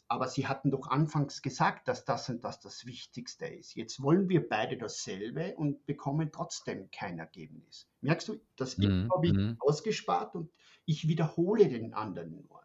[0.08, 3.76] Aber sie hatten doch anfangs gesagt, dass das und das das Wichtigste ist.
[3.76, 7.90] Jetzt wollen wir beide dasselbe und bekommen trotzdem kein Ergebnis.
[8.02, 9.10] Merkst du, das mhm.
[9.12, 9.58] habe ich mhm.
[9.60, 10.52] ausgespart und
[10.86, 12.62] ich wiederhole den anderen nur.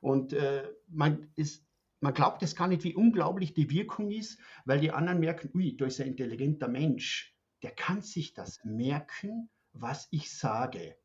[0.00, 1.66] Und äh, man, ist,
[2.00, 5.76] man glaubt es gar nicht, wie unglaublich die Wirkung ist, weil die anderen merken, ui,
[5.76, 10.96] da ist ein intelligenter Mensch, der kann sich das merken, was ich sage.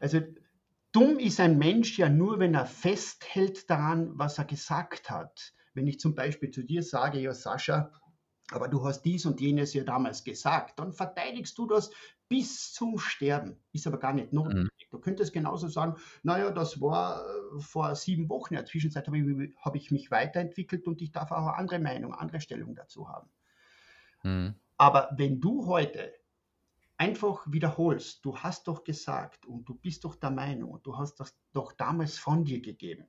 [0.00, 0.20] Also
[0.92, 5.54] dumm ist ein Mensch ja nur, wenn er festhält daran, was er gesagt hat.
[5.74, 7.92] Wenn ich zum Beispiel zu dir sage, ja Sascha,
[8.50, 11.90] aber du hast dies und jenes ja damals gesagt, dann verteidigst du das
[12.28, 13.56] bis zum Sterben.
[13.72, 14.72] Ist aber gar nicht notwendig.
[14.72, 14.90] Mhm.
[14.90, 18.54] Du könntest genauso sagen, naja, das war äh, vor sieben Wochen.
[18.54, 21.78] In der Zwischenzeit habe ich, habe ich mich weiterentwickelt und ich darf auch eine andere
[21.78, 23.30] Meinung, andere Stellung dazu haben.
[24.22, 24.54] Mhm.
[24.76, 26.12] Aber wenn du heute
[27.02, 31.16] einfach wiederholst, du hast doch gesagt und du bist doch der Meinung und du hast
[31.18, 33.08] das doch damals von dir gegeben,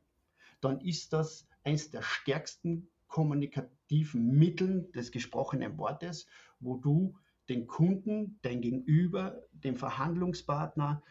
[0.61, 6.25] dann ist das eines der stärksten kommunikativen Mittel des gesprochenen Wortes,
[6.59, 11.03] wo du den Kunden, dein Gegenüber, den Verhandlungspartner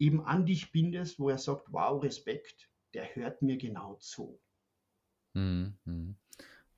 [0.00, 4.40] eben an dich bindest, wo er sagt, wow, Respekt, der hört mir genau zu.
[5.34, 6.16] Mhm.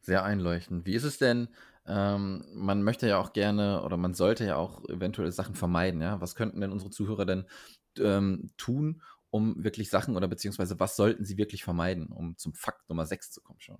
[0.02, 0.84] Sehr einleuchtend.
[0.84, 1.48] Wie ist es denn?
[1.88, 6.00] Ähm, man möchte ja auch gerne oder man sollte ja auch eventuelle Sachen vermeiden.
[6.00, 6.20] Ja?
[6.20, 7.46] Was könnten denn unsere Zuhörer denn
[7.98, 12.88] ähm, tun, um wirklich Sachen oder beziehungsweise was sollten sie wirklich vermeiden, um zum Fakt
[12.88, 13.78] Nummer 6 zu kommen schon?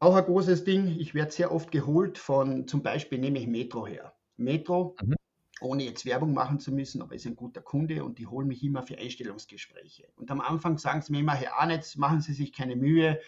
[0.00, 3.86] Auch ein großes Ding, ich werde sehr oft geholt von, zum Beispiel nehme ich Metro
[3.86, 4.14] her.
[4.36, 5.14] Metro, mhm.
[5.60, 8.62] ohne jetzt Werbung machen zu müssen, aber ist ein guter Kunde und die holen mich
[8.62, 10.08] immer für Einstellungsgespräche.
[10.16, 13.20] Und am Anfang sagen sie mir immer, Herr Arnetz, machen Sie sich keine Mühe.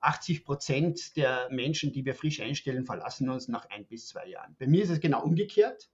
[0.00, 4.56] 80 Prozent der Menschen, die wir frisch einstellen, verlassen uns nach ein bis zwei Jahren.
[4.58, 5.90] Bei mir ist es genau umgekehrt.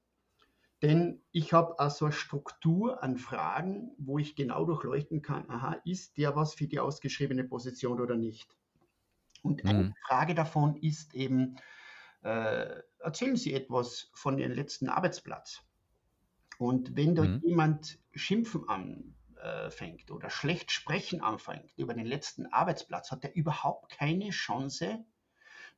[0.82, 6.18] Denn ich habe also eine Struktur an Fragen, wo ich genau durchleuchten kann, aha, ist
[6.18, 8.54] der was für die ausgeschriebene Position oder nicht?
[9.42, 9.94] Und eine mhm.
[10.06, 11.56] Frage davon ist eben,
[12.22, 15.62] äh, erzählen Sie etwas von Ihrem letzten Arbeitsplatz.
[16.58, 17.42] Und wenn dort mhm.
[17.44, 18.68] jemand Schimpfen
[19.46, 25.04] anfängt oder schlecht sprechen anfängt über den letzten Arbeitsplatz, hat er überhaupt keine Chance,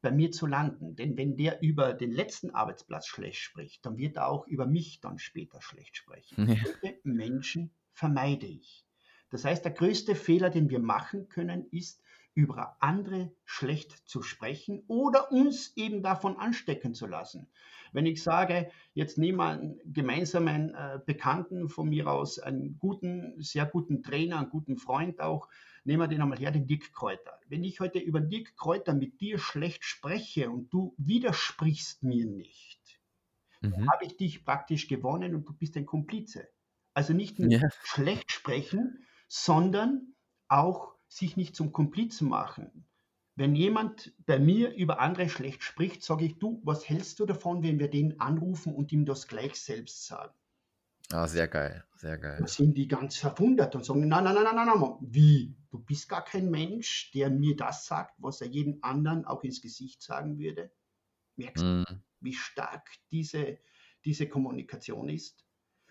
[0.00, 0.94] bei mir zu landen.
[0.96, 5.00] Denn wenn der über den letzten Arbeitsplatz schlecht spricht, dann wird er auch über mich
[5.00, 6.48] dann später schlecht sprechen.
[6.48, 6.90] Ja.
[7.02, 8.84] Menschen vermeide ich.
[9.30, 12.02] Das heißt, der größte Fehler, den wir machen können, ist,
[12.38, 17.48] über andere schlecht zu sprechen oder uns eben davon anstecken zu lassen.
[17.92, 23.34] Wenn ich sage, jetzt nehmen wir einen gemeinsamen äh, Bekannten von mir aus, einen guten,
[23.42, 25.48] sehr guten Trainer, einen guten Freund auch,
[25.82, 27.40] nehmen wir den einmal her, den Dick Kräuter.
[27.48, 33.00] Wenn ich heute über Dick Kräuter mit dir schlecht spreche und du widersprichst mir nicht,
[33.62, 33.72] mhm.
[33.72, 36.46] dann habe ich dich praktisch gewonnen und du bist ein Komplize.
[36.94, 37.68] Also nicht nur ja.
[37.82, 40.14] schlecht sprechen, sondern
[40.46, 42.86] auch sich nicht zum Komplizen machen.
[43.34, 47.62] Wenn jemand bei mir über andere schlecht spricht, sage ich, du, was hältst du davon,
[47.62, 50.34] wenn wir den anrufen und ihm das gleich selbst sagen?
[51.12, 52.36] Ah, sehr geil, sehr geil.
[52.38, 55.56] Dann sind die ganz verwundert und sagen, nein, nein, nein, nein, nein, wie?
[55.70, 59.62] Du bist gar kein Mensch, der mir das sagt, was er jedem anderen auch ins
[59.62, 60.70] Gesicht sagen würde.
[61.36, 61.84] Merkst mm.
[61.84, 63.58] du, wie stark diese,
[64.04, 65.46] diese Kommunikation ist?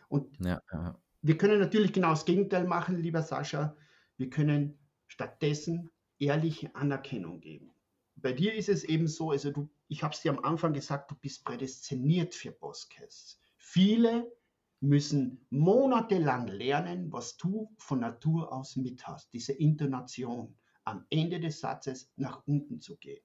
[0.08, 1.00] Und ja, ja.
[1.22, 3.76] wir können natürlich genau das Gegenteil machen, lieber Sascha.
[4.18, 4.78] Wir können
[5.08, 5.90] stattdessen
[6.20, 7.74] ehrliche Anerkennung geben.
[8.16, 11.12] Bei dir ist es eben so, also du, ich habe es dir am Anfang gesagt,
[11.12, 13.40] du bist prädestiniert für Postcasts.
[13.58, 14.32] Viele
[14.80, 19.32] müssen monatelang lernen, was du von Natur aus mit hast.
[19.34, 23.24] Diese Intonation am Ende des Satzes nach unten zu gehen.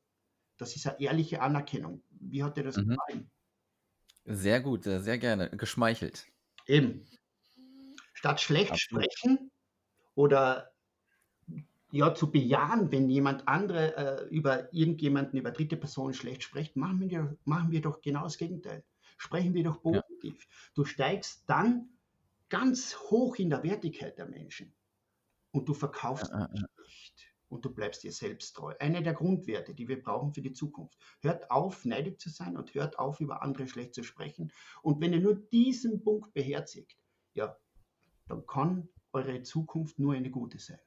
[0.59, 2.03] Das ist eine ehrliche Anerkennung.
[2.11, 2.91] Wie hat dir das mhm.
[2.91, 3.31] gefallen?
[4.25, 5.51] Sehr gut, sehr gerne.
[5.51, 6.27] Geschmeichelt.
[6.67, 7.07] Eben.
[8.15, 9.05] Statt schlecht Absolut.
[9.05, 9.51] sprechen
[10.15, 10.72] oder
[11.93, 17.11] ja, zu bejahen, wenn jemand andere äh, über irgendjemanden, über dritte Personen schlecht spricht, machen
[17.11, 18.83] wir, machen wir doch genau das Gegenteil.
[19.19, 20.43] Sprechen wir doch positiv.
[20.43, 20.51] Ja.
[20.75, 21.91] Du steigst dann
[22.49, 24.73] ganz hoch in der Wertigkeit der Menschen
[25.51, 28.75] und du verkaufst ja, ja, nicht und du bleibst dir selbst treu.
[28.81, 30.97] Eine der Grundwerte, die wir brauchen für die Zukunft.
[31.21, 34.51] Hört auf, neidig zu sein und hört auf, über andere schlecht zu sprechen.
[34.81, 36.97] Und wenn ihr nur diesen Punkt beherzigt,
[37.35, 37.55] ja,
[38.29, 40.81] dann kann eure Zukunft nur eine gute sein.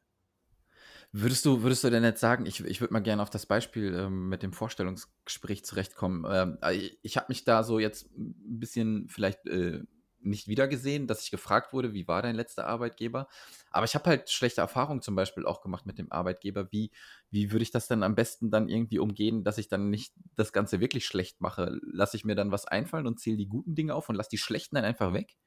[1.17, 3.93] Würdest du, würdest du denn jetzt sagen, ich, ich würde mal gerne auf das Beispiel
[3.95, 6.25] ähm, mit dem Vorstellungsgespräch zurechtkommen.
[6.29, 9.83] Ähm, äh, ich habe mich da so jetzt ein bisschen vielleicht äh,
[10.19, 13.29] nicht wiedergesehen, dass ich gefragt wurde, wie war dein letzter Arbeitgeber?
[13.71, 16.69] Aber ich habe halt schlechte Erfahrungen zum Beispiel auch gemacht mit dem Arbeitgeber.
[16.71, 16.91] Wie,
[17.29, 20.51] wie würde ich das denn am besten dann irgendwie umgehen, dass ich dann nicht das
[20.51, 21.79] Ganze wirklich schlecht mache?
[21.83, 24.37] Lasse ich mir dann was einfallen und zähle die guten Dinge auf und lasse die
[24.37, 25.37] schlechten dann einfach weg?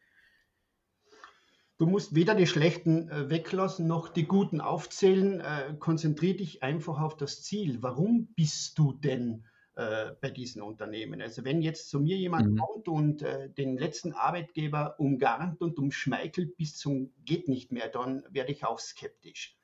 [1.79, 5.41] Du musst weder die schlechten äh, weglassen noch die guten aufzählen.
[5.41, 7.79] Äh, konzentrier dich einfach auf das Ziel.
[7.83, 9.45] Warum bist du denn
[9.77, 11.23] äh, bei diesen Unternehmen?
[11.23, 12.59] Also wenn jetzt zu mir jemand mhm.
[12.59, 18.25] kommt und äh, den letzten Arbeitgeber umgarnt und umschmeichelt bis zum geht nicht mehr, dann
[18.29, 19.57] werde ich auch skeptisch.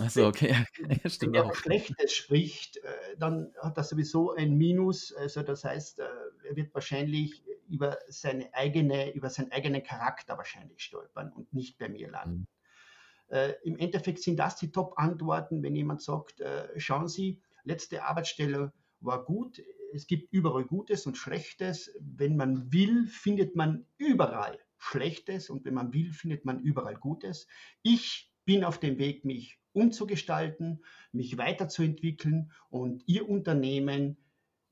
[0.00, 0.66] Achso, okay.
[0.88, 5.12] Ja, Wenn er Schlechtes spricht, äh, dann hat er sowieso ein Minus.
[5.12, 6.04] Also das heißt, äh,
[6.48, 11.88] er wird wahrscheinlich über seine eigene, über seinen eigenen Charakter wahrscheinlich stolpern und nicht bei
[11.88, 12.40] mir landen.
[12.40, 13.36] Mhm.
[13.36, 18.72] Äh, Im Endeffekt sind das die Top-Antworten, wenn jemand sagt, äh, schauen Sie, letzte Arbeitsstelle
[19.00, 19.62] war gut.
[19.92, 21.92] Es gibt überall Gutes und Schlechtes.
[22.00, 27.46] Wenn man will, findet man überall Schlechtes und wenn man will, findet man überall Gutes.
[27.82, 34.16] Ich bin auf dem Weg, mich umzugestalten, mich weiterzuentwickeln und Ihr Unternehmen,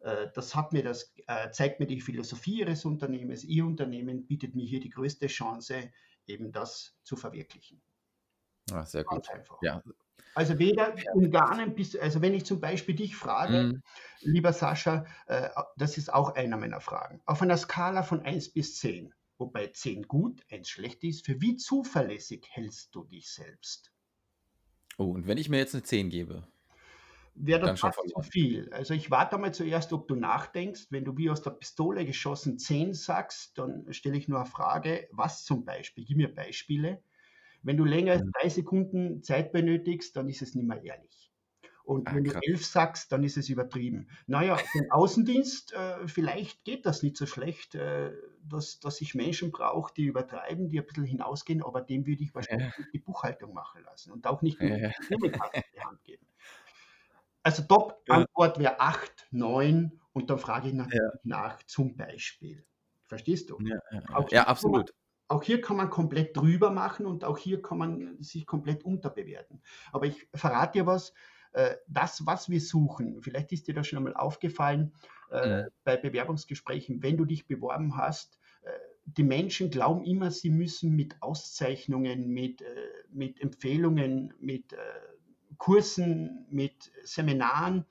[0.00, 3.44] das hat mir das, äh, zeigt mir die Philosophie Ihres Unternehmens.
[3.44, 5.90] Ihr Unternehmen bietet mir hier die größte Chance,
[6.26, 7.80] eben das zu verwirklichen.
[8.70, 9.26] Ah, sehr gut.
[9.62, 9.82] Ja.
[10.34, 11.12] Also weder ja.
[11.14, 13.82] Ungarnen bis, also wenn ich zum Beispiel dich frage, mhm.
[14.20, 17.20] lieber Sascha, äh, das ist auch einer meiner Fragen.
[17.26, 21.56] Auf einer Skala von 1 bis 10, wobei 10 gut, 1 schlecht ist, für wie
[21.56, 23.90] zuverlässig hältst du dich selbst?
[24.96, 26.46] Oh, und wenn ich mir jetzt eine 10 gebe?
[27.40, 28.72] Wäre das fast zu viel.
[28.72, 30.86] Also ich warte mal zuerst, ob du nachdenkst.
[30.90, 35.08] Wenn du wie aus der Pistole geschossen 10 sagst, dann stelle ich nur eine Frage,
[35.12, 36.04] was zum Beispiel?
[36.04, 37.02] Gib mir Beispiele.
[37.62, 38.32] Wenn du länger als mhm.
[38.32, 41.32] drei Sekunden Zeit benötigst, dann ist es nicht mehr ehrlich.
[41.84, 42.42] Und ah, wenn krass.
[42.42, 44.08] du elf sagst, dann ist es übertrieben.
[44.26, 47.74] Naja, den Außendienst, äh, vielleicht geht das nicht so schlecht.
[47.74, 48.12] Äh,
[48.48, 52.34] dass, dass ich Menschen brauche, die übertreiben, die ein bisschen hinausgehen, aber dem würde ich
[52.34, 52.84] wahrscheinlich ja.
[52.92, 54.90] die Buchhaltung machen lassen und auch nicht die ja.
[55.10, 56.26] die Hand geben.
[57.48, 61.20] Also Top-Antwort wäre 8, 9 und dann frage ich natürlich ja.
[61.24, 62.62] nach, zum Beispiel.
[63.06, 63.58] Verstehst du?
[63.64, 63.80] Ja,
[64.30, 64.92] ja absolut.
[65.28, 69.62] Auch hier kann man komplett drüber machen und auch hier kann man sich komplett unterbewerten.
[69.92, 71.14] Aber ich verrate dir was,
[71.52, 74.92] äh, das, was wir suchen, vielleicht ist dir das schon einmal aufgefallen
[75.30, 78.68] äh, bei Bewerbungsgesprächen, wenn du dich beworben hast, äh,
[79.06, 82.62] die Menschen glauben immer, sie müssen mit Auszeichnungen, mit,
[83.10, 84.74] mit Empfehlungen, mit
[85.56, 87.84] Kursen, mit Seminaren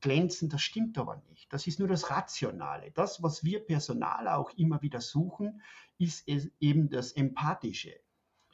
[0.00, 0.48] glänzen.
[0.48, 1.52] Das stimmt aber nicht.
[1.52, 2.90] Das ist nur das Rationale.
[2.92, 5.62] Das, was wir Personal auch immer wieder suchen,
[5.98, 7.94] ist eben das Empathische.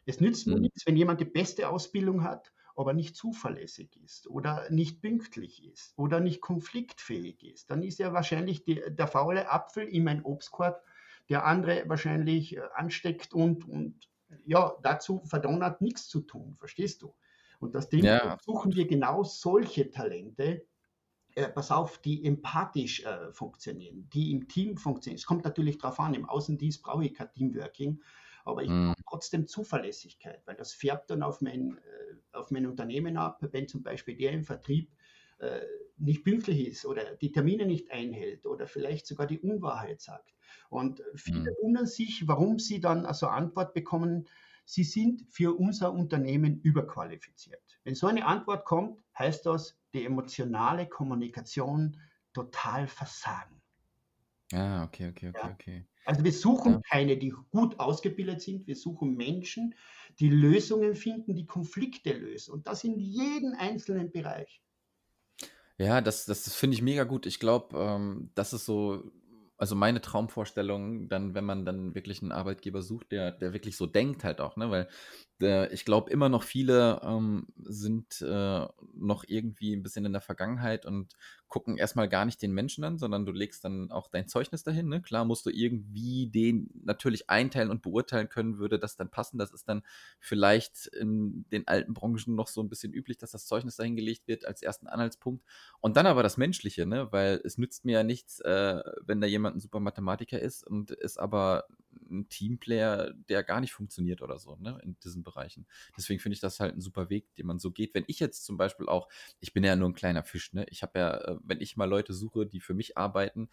[0.04, 0.62] Es nützt mir mhm.
[0.62, 5.98] nichts, wenn jemand die beste Ausbildung hat aber nicht zuverlässig ist oder nicht pünktlich ist
[5.98, 10.84] oder nicht konfliktfähig ist, dann ist er wahrscheinlich die, der faule Apfel in mein Obstkorb,
[11.28, 14.08] der andere wahrscheinlich äh, ansteckt und, und
[14.44, 17.16] ja, dazu verdonnert, nichts zu tun, verstehst du?
[17.58, 18.38] Und das Ding ja.
[18.42, 20.64] suchen wir genau solche Talente,
[21.34, 25.18] äh, pass auf, die empathisch äh, funktionieren, die im Team funktionieren.
[25.18, 28.02] Es kommt natürlich darauf an, im Außendienst brauche ich kein Teamworking,
[28.44, 28.94] aber ich mhm.
[29.08, 33.82] trotzdem Zuverlässigkeit, weil das färbt dann auf mein, äh, auf mein Unternehmen ab, wenn zum
[33.82, 34.90] Beispiel der im Vertrieb
[35.38, 35.60] äh,
[35.96, 40.34] nicht pünktlich ist oder die Termine nicht einhält oder vielleicht sogar die Unwahrheit sagt.
[40.70, 41.56] Und viele mhm.
[41.62, 44.28] wundern sich, warum sie dann also Antwort bekommen,
[44.68, 47.62] sie sind für unser Unternehmen überqualifiziert.
[47.84, 51.98] Wenn so eine Antwort kommt, heißt das, die emotionale Kommunikation
[52.34, 53.62] total versagen.
[54.52, 55.50] Ah, okay, okay, okay, ja.
[55.50, 55.86] okay.
[56.04, 56.80] Also wir suchen ja.
[56.90, 58.66] keine, die gut ausgebildet sind.
[58.66, 59.74] Wir suchen Menschen,
[60.20, 62.52] die Lösungen finden, die Konflikte lösen.
[62.52, 64.62] Und das in jedem einzelnen Bereich.
[65.78, 67.24] Ja, das, das finde ich mega gut.
[67.24, 69.10] Ich glaube, ähm, das ist so
[69.58, 73.86] also meine Traumvorstellung, dann, wenn man dann wirklich einen Arbeitgeber sucht, der, der wirklich so
[73.86, 74.70] denkt halt auch, ne?
[74.70, 74.88] Weil
[75.40, 80.84] ich glaube immer noch viele ähm, sind äh, noch irgendwie ein bisschen in der Vergangenheit
[80.84, 81.14] und
[81.48, 84.88] gucken erstmal gar nicht den Menschen an, sondern du legst dann auch dein Zeugnis dahin.
[84.88, 85.00] Ne?
[85.00, 89.38] Klar musst du irgendwie den natürlich einteilen und beurteilen können, würde das dann passen.
[89.38, 89.82] Das ist dann
[90.20, 94.44] vielleicht in den alten Branchen noch so ein bisschen üblich, dass das Zeugnis dahingelegt wird
[94.44, 95.44] als ersten Anhaltspunkt.
[95.80, 97.08] Und dann aber das Menschliche, ne?
[97.12, 100.90] weil es nützt mir ja nichts, äh, wenn da jemand ein super Mathematiker ist und
[100.90, 101.64] ist aber
[102.10, 105.66] ein Teamplayer, der gar nicht funktioniert oder so, ne, in diesen Bereichen.
[105.96, 107.94] Deswegen finde ich das halt ein super Weg, den man so geht.
[107.94, 109.08] Wenn ich jetzt zum Beispiel auch,
[109.40, 111.88] ich bin ja nur ein kleiner Fisch, ne, ich habe ja, äh, wenn ich mal
[111.88, 113.48] Leute suche, die für mich arbeiten,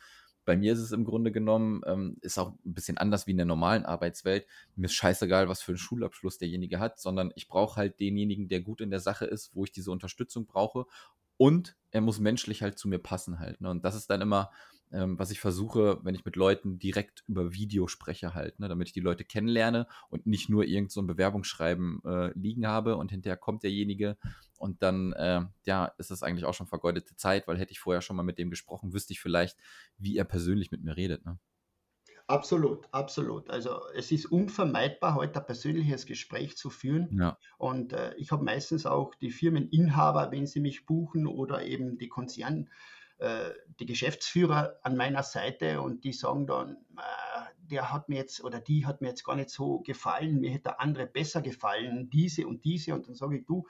[0.46, 3.38] bei mir ist es im Grunde genommen, ähm, ist auch ein bisschen anders wie in
[3.38, 4.46] der normalen Arbeitswelt.
[4.76, 8.62] Mir ist scheißegal, was für einen Schulabschluss derjenige hat, sondern ich brauche halt denjenigen, der
[8.62, 10.86] gut in der Sache ist, wo ich diese Unterstützung brauche.
[11.38, 13.62] Und er muss menschlich halt zu mir passen halt.
[13.62, 13.70] Ne?
[13.70, 14.52] Und das ist dann immer,
[14.92, 18.88] ähm, was ich versuche, wenn ich mit Leuten direkt über Video spreche halt, ne, damit
[18.88, 23.12] ich die Leute kennenlerne und nicht nur irgend so ein Bewerbungsschreiben äh, liegen habe und
[23.12, 24.18] hinterher kommt derjenige
[24.58, 28.02] und dann, äh, ja, ist das eigentlich auch schon vergeudete Zeit, weil hätte ich vorher
[28.02, 29.58] schon mal mit dem gesprochen, wüsste ich vielleicht,
[29.98, 31.26] wie er persönlich mit mir redet.
[31.26, 31.40] Ne?
[32.28, 33.52] Absolut, absolut.
[33.52, 37.16] Also es ist unvermeidbar, heute ein persönliches Gespräch zu führen.
[37.20, 37.38] Ja.
[37.60, 42.10] Und äh, ich habe meistens auch die Firmeninhaber, wenn sie mich buchen oder eben die
[42.10, 42.70] Konzern,
[43.20, 48.44] äh, die Geschäftsführer an meiner Seite und die sagen dann, äh, der hat mir jetzt
[48.44, 52.10] oder die hat mir jetzt gar nicht so gefallen, mir hätte der andere besser gefallen,
[52.10, 52.96] diese und diese.
[52.96, 53.68] Und dann sage ich, du,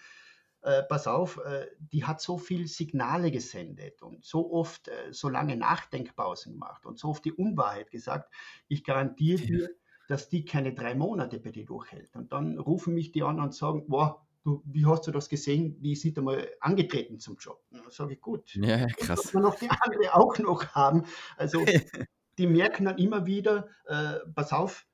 [0.66, 5.30] äh, pass auf, äh, die hat so viel Signale gesendet und so oft äh, so
[5.30, 8.34] lange Nachdenkpausen gemacht und so oft die Unwahrheit gesagt.
[8.68, 9.70] Ich garantiere dir,
[10.08, 12.16] dass die keine drei Monate bei dir durchhält.
[12.16, 15.78] Und dann rufen mich die an und sagen, boah, du, wie hast du das gesehen?
[15.82, 17.64] Wie sind einmal angetreten zum Job?
[17.70, 19.22] Und dann sage ich, gut, ja, krass.
[19.22, 21.04] dass wir noch die andere auch noch haben.
[21.38, 21.64] Also
[22.38, 24.88] die merken dann immer wieder, äh, pass auf,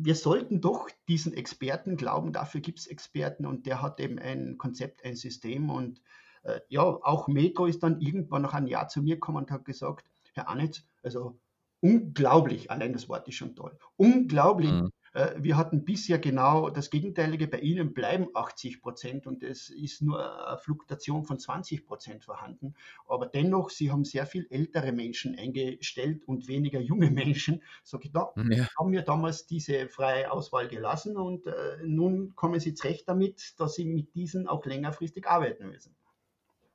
[0.00, 4.56] wir sollten doch diesen Experten glauben, dafür gibt es Experten und der hat eben ein
[4.56, 6.00] Konzept, ein System und
[6.44, 9.64] äh, ja, auch Metro ist dann irgendwann nach einem Jahr zu mir gekommen und hat
[9.64, 11.40] gesagt, Herr Annetz, also
[11.80, 14.92] unglaublich, allein das Wort ist schon toll, unglaublich, mhm.
[15.18, 17.48] Äh, wir hatten bisher genau das Gegenteilige.
[17.48, 22.74] Bei Ihnen bleiben 80 Prozent und es ist nur eine Fluktuation von 20 Prozent vorhanden.
[23.08, 27.62] Aber dennoch, Sie haben sehr viel ältere Menschen eingestellt und weniger junge Menschen.
[27.82, 28.68] So gedacht, ja.
[28.78, 33.74] haben wir damals diese freie Auswahl gelassen und äh, nun kommen Sie zurecht damit, dass
[33.74, 35.96] Sie mit diesen auch längerfristig arbeiten müssen.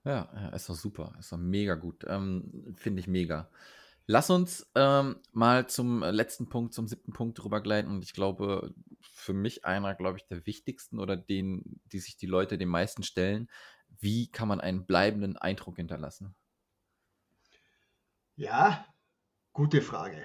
[0.03, 1.13] Ja, ja ist doch super.
[1.17, 2.03] Ist doch mega gut.
[2.09, 3.49] Ähm, Finde ich mega.
[4.05, 7.89] Lass uns ähm, mal zum letzten Punkt, zum siebten Punkt drüber gleiten.
[7.89, 12.25] Und ich glaube, für mich einer, glaube ich, der wichtigsten oder den, die sich die
[12.25, 13.49] Leute den meisten stellen.
[13.99, 16.35] Wie kann man einen bleibenden Eindruck hinterlassen?
[18.35, 18.85] Ja,
[19.53, 20.23] gute Frage.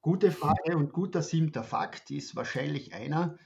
[0.00, 3.38] Gute Frage und guter siebter Fakt ist wahrscheinlich einer,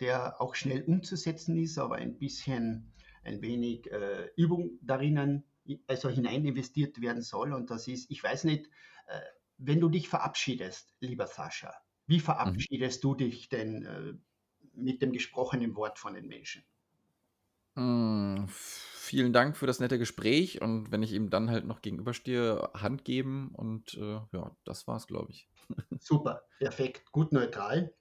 [0.00, 2.92] der auch schnell umzusetzen ist, aber ein bisschen,
[3.24, 5.44] ein wenig äh, Übung darin,
[5.86, 7.52] also hinein investiert werden soll.
[7.52, 8.66] Und das ist, ich weiß nicht,
[9.06, 9.20] äh,
[9.58, 11.74] wenn du dich verabschiedest, lieber Sascha,
[12.06, 12.22] wie mhm.
[12.22, 13.08] verabschiedest mhm.
[13.08, 14.14] du dich denn äh,
[14.74, 16.64] mit dem gesprochenen Wort von den Menschen?
[17.74, 22.70] Mm, vielen Dank für das nette Gespräch und wenn ich ihm dann halt noch gegenüberstehe,
[22.74, 25.48] Hand geben und äh, ja, das war's, glaube ich.
[25.98, 27.94] Super, perfekt, gut neutral.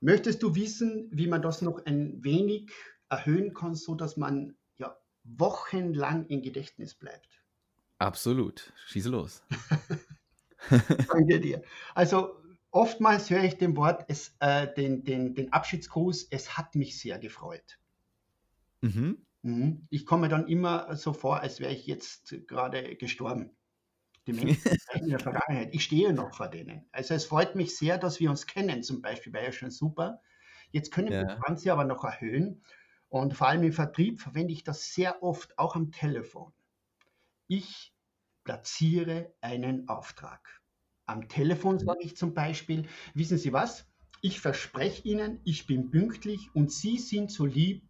[0.00, 2.70] Möchtest du wissen, wie man das noch ein wenig
[3.08, 4.56] erhöhen kann, so dass man
[5.36, 7.42] wochenlang im Gedächtnis bleibt?
[7.98, 8.72] Absolut.
[8.86, 9.42] Schieße los.
[11.08, 11.62] Danke dir.
[11.94, 12.36] Also
[12.70, 17.18] oftmals höre ich den Wort, es, äh, den, den, den Abschiedsgruß, es hat mich sehr
[17.18, 17.78] gefreut.
[18.82, 19.26] Mhm.
[19.42, 19.86] Mhm.
[19.90, 23.56] Ich komme dann immer so vor, als wäre ich jetzt gerade gestorben.
[24.26, 24.60] Die Menschen
[24.94, 25.72] in der Vergangenheit.
[25.72, 26.84] Ich stehe noch vor denen.
[26.90, 30.20] Also es freut mich sehr, dass wir uns kennen, zum Beispiel, wäre ja schon super.
[30.72, 32.62] Jetzt können wir das Ganze aber noch erhöhen.
[33.08, 36.52] Und vor allem im Vertrieb verwende ich das sehr oft, auch am Telefon.
[37.46, 37.94] Ich
[38.44, 40.60] platziere einen Auftrag.
[41.06, 41.80] Am Telefon mhm.
[41.80, 43.86] sage ich zum Beispiel, wissen Sie was?
[44.22, 47.88] Ich verspreche Ihnen, ich bin pünktlich und Sie sind so lieb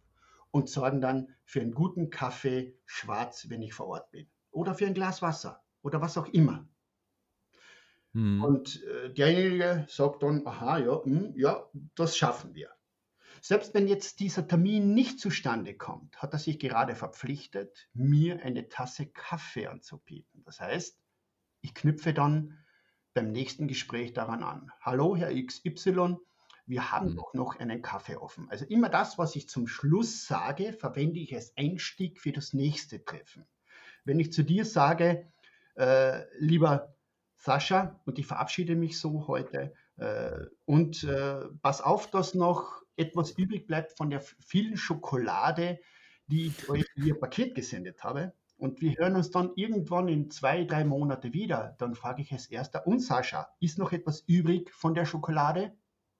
[0.51, 4.27] und sorgen dann für einen guten Kaffee schwarz, wenn ich vor Ort bin.
[4.51, 6.67] Oder für ein Glas Wasser oder was auch immer.
[8.13, 8.43] Mhm.
[8.43, 12.76] Und äh, derjenige sagt dann, aha, ja, mh, hm, ja, das schaffen wir.
[13.41, 18.69] Selbst wenn jetzt dieser Termin nicht zustande kommt, hat er sich gerade verpflichtet, mir eine
[18.69, 20.43] Tasse Kaffee anzubieten.
[20.45, 20.99] Das heißt,
[21.61, 22.57] ich knüpfe dann
[23.13, 24.71] beim nächsten Gespräch daran an.
[24.81, 26.17] Hallo, Herr XY,
[26.67, 27.15] wir haben mhm.
[27.15, 28.49] doch noch einen Kaffee offen.
[28.49, 33.03] Also immer das, was ich zum Schluss sage, verwende ich als Einstieg für das nächste
[33.03, 33.47] Treffen.
[34.03, 35.31] Wenn ich zu dir sage,
[35.75, 36.95] äh, lieber
[37.37, 39.73] Sascha, und ich verabschiede mich so heute,
[40.65, 45.79] und äh, pass auf, dass noch etwas übrig bleibt von der vielen Schokolade,
[46.27, 48.33] die ich euch ihr Paket gesendet habe.
[48.57, 51.75] Und wir hören uns dann irgendwann in zwei, drei Monate wieder.
[51.77, 55.73] Dann frage ich als erster, und Sascha, ist noch etwas übrig von der Schokolade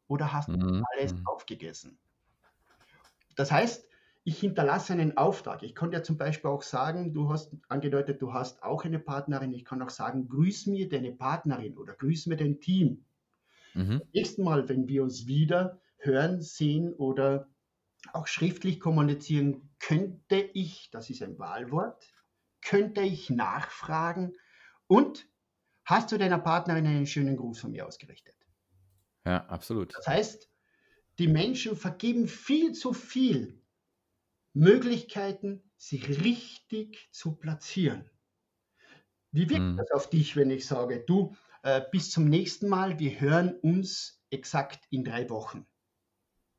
[0.08, 0.86] oder hast du mhm.
[0.94, 1.26] alles mhm.
[1.26, 1.98] aufgegessen?
[3.36, 3.88] Das heißt,
[4.24, 5.64] ich hinterlasse einen Auftrag.
[5.64, 9.54] Ich kann dir zum Beispiel auch sagen, du hast angedeutet, du hast auch eine Partnerin.
[9.54, 13.06] Ich kann auch sagen, grüß mir deine Partnerin oder grüß mir dein Team.
[13.78, 14.02] Mhm.
[14.14, 17.50] Nächsten Mal, wenn wir uns wieder hören, sehen oder
[18.14, 22.12] auch schriftlich kommunizieren, könnte ich, das ist ein Wahlwort,
[22.62, 24.34] könnte ich nachfragen
[24.88, 25.28] und
[25.86, 28.36] hast du deiner Partnerin einen schönen Gruß von mir ausgerichtet?
[29.26, 29.96] Ja, absolut.
[29.96, 30.50] Das heißt,
[31.20, 33.62] die Menschen vergeben viel zu viel
[34.54, 38.10] Möglichkeiten, sich richtig zu platzieren.
[39.32, 39.78] Wie wirkt hm.
[39.78, 41.36] das auf dich, wenn ich sage, du,
[41.92, 45.66] bis zum nächsten Mal, wir hören uns exakt in drei Wochen?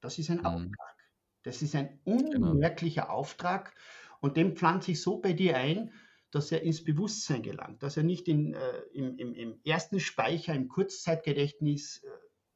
[0.01, 0.47] Das ist ein mhm.
[0.47, 0.97] Auftrag.
[1.43, 2.51] Das ist ein genau.
[2.51, 3.15] unmerklicher genau.
[3.15, 3.75] Auftrag
[4.21, 5.93] und den pflanze ich so bei dir ein,
[6.31, 10.55] dass er ins Bewusstsein gelangt, dass er nicht in, äh, im, im, im, ersten Speicher,
[10.55, 12.09] im Kurzzeitgedächtnis äh,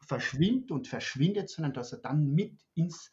[0.05, 3.11] verschwindet und verschwindet, sondern dass er dann mit ins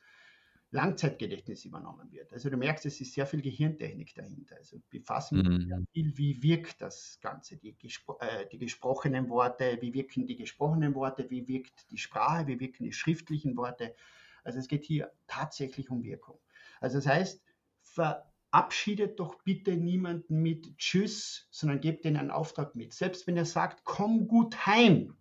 [0.71, 2.31] Langzeitgedächtnis übernommen wird.
[2.31, 4.55] Also du merkst, es ist sehr viel Gehirntechnik dahinter.
[4.57, 5.87] Also befassen wir uns mhm.
[5.93, 10.93] viel, wie wirkt das Ganze, die, gespro äh, die, gesprochenen Worte, wie wirken die gesprochenen
[10.93, 13.95] Worte, wie wirkt die Sprache, wie wirken die schriftlichen Worte.
[14.43, 16.39] Also es geht hier tatsächlich um Wirkung.
[16.81, 17.43] Also das heißt,
[17.81, 22.93] verabschiedet doch bitte niemanden mit Tschüss, sondern gebt ihnen einen Auftrag mit.
[22.93, 25.17] Selbst wenn er sagt, komm gut heim,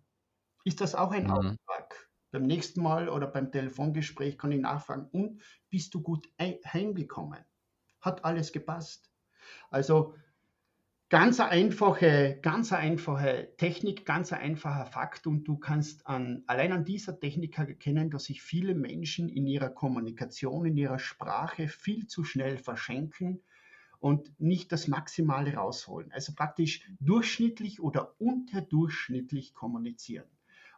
[0.63, 1.31] ist das auch ein mhm.
[1.31, 2.08] Auftrag.
[2.31, 7.39] Beim nächsten Mal oder beim Telefongespräch kann ich nachfragen, und bist du gut heimgekommen?
[8.01, 9.11] Hat alles gepasst?
[9.71, 10.15] Also
[11.09, 17.19] ganz einfache, ganz einfache Technik, ganz einfacher Fakt und du kannst an, allein an dieser
[17.19, 22.57] Technik erkennen, dass sich viele Menschen in ihrer Kommunikation, in ihrer Sprache viel zu schnell
[22.57, 23.43] verschenken
[23.99, 26.11] und nicht das Maximale rausholen.
[26.11, 30.29] Also praktisch durchschnittlich oder unterdurchschnittlich kommunizieren.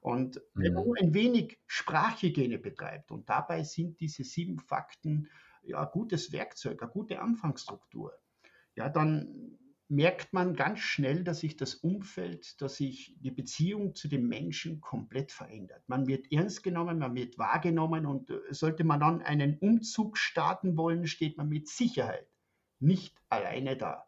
[0.02, 0.96] Und wenn man mhm.
[1.00, 5.30] ein wenig Sprachhygiene betreibt, und dabei sind diese sieben Fakten
[5.62, 8.12] ja ein gutes Werkzeug, eine gute Anfangsstruktur,
[8.76, 9.58] ja, dann
[9.90, 14.82] merkt man ganz schnell, dass sich das Umfeld, dass sich die Beziehung zu den Menschen
[14.82, 15.84] komplett verändert.
[15.88, 20.78] Man wird ernst genommen, man wird wahrgenommen und äh, sollte man dann einen Umzug starten
[20.78, 22.26] wollen, steht man mit Sicherheit
[22.80, 24.08] nicht alleine da.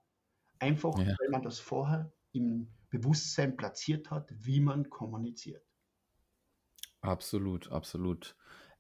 [0.58, 1.16] Einfach, ja.
[1.20, 5.64] weil man das vorher im Bewusstsein platziert hat, wie man kommuniziert.
[7.04, 8.36] Absolut, absolut.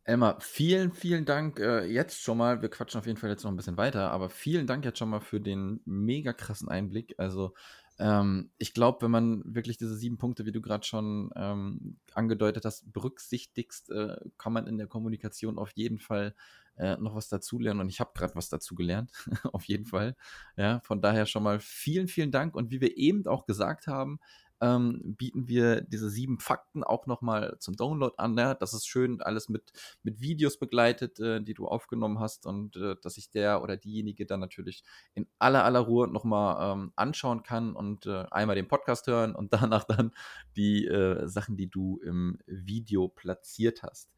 [0.05, 2.61] Emma, vielen, vielen Dank äh, jetzt schon mal.
[2.61, 5.09] Wir quatschen auf jeden Fall jetzt noch ein bisschen weiter, aber vielen Dank jetzt schon
[5.09, 7.15] mal für den mega krassen Einblick.
[7.17, 7.53] Also
[7.99, 12.63] ähm, ich glaube, wenn man wirklich diese sieben Punkte, wie du gerade schon ähm, angedeutet
[12.65, 16.33] hast, berücksichtigst, äh, kann man in der Kommunikation auf jeden Fall
[16.77, 17.81] äh, noch was dazulernen.
[17.81, 19.11] Und ich habe gerade was dazu gelernt,
[19.53, 20.15] auf jeden Fall.
[20.55, 22.55] Ja, von daher schon mal vielen, vielen Dank.
[22.55, 24.19] Und wie wir eben auch gesagt haben,
[24.63, 28.37] ähm, bieten wir diese sieben Fakten auch nochmal zum Download an.
[28.37, 28.53] Ja?
[28.53, 32.95] Das ist schön, alles mit, mit Videos begleitet, äh, die du aufgenommen hast und äh,
[33.01, 34.83] dass sich der oder diejenige dann natürlich
[35.15, 39.51] in aller, aller Ruhe nochmal ähm, anschauen kann und äh, einmal den Podcast hören und
[39.53, 40.11] danach dann
[40.55, 44.13] die äh, Sachen, die du im Video platziert hast.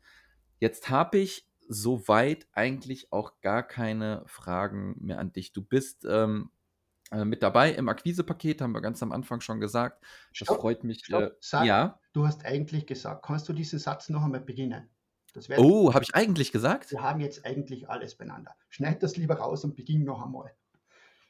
[0.60, 5.54] Jetzt habe ich soweit eigentlich auch gar keine Fragen mehr an dich.
[5.54, 6.52] Du bist ähm,
[7.16, 10.04] äh, mit dabei im Akquisepaket, haben wir ganz am Anfang schon gesagt.
[10.30, 11.06] Das stopp, freut mich.
[11.06, 12.00] Stopp, äh, sag, ja.
[12.14, 14.90] Du hast eigentlich gesagt, kannst du diesen Satz noch einmal beginnen?
[15.58, 16.92] oh, habe ich eigentlich gesagt?
[16.92, 18.56] Wir haben jetzt eigentlich alles beieinander.
[18.70, 20.52] Schneid das lieber raus und beginn noch einmal.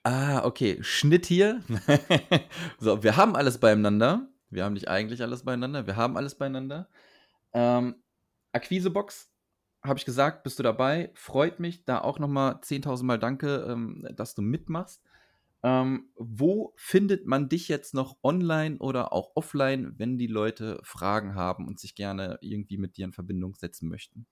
[0.03, 0.77] Ah, okay.
[0.81, 1.61] Schnitt hier.
[2.79, 4.27] so, wir haben alles beieinander.
[4.51, 5.87] Wir haben nicht eigentlich alles beieinander.
[5.87, 6.87] Wir haben alles beieinander.
[7.53, 7.95] Ähm,
[8.53, 9.31] Akquisebox,
[9.83, 11.11] habe ich gesagt, bist du dabei.
[11.15, 11.85] Freut mich.
[11.85, 15.01] Da auch nochmal 10.000 Mal danke, ähm, dass du mitmachst.
[15.65, 21.33] Ähm, wo findet man dich jetzt noch online oder auch offline, wenn die Leute Fragen
[21.33, 24.27] haben und sich gerne irgendwie mit dir in Verbindung setzen möchten?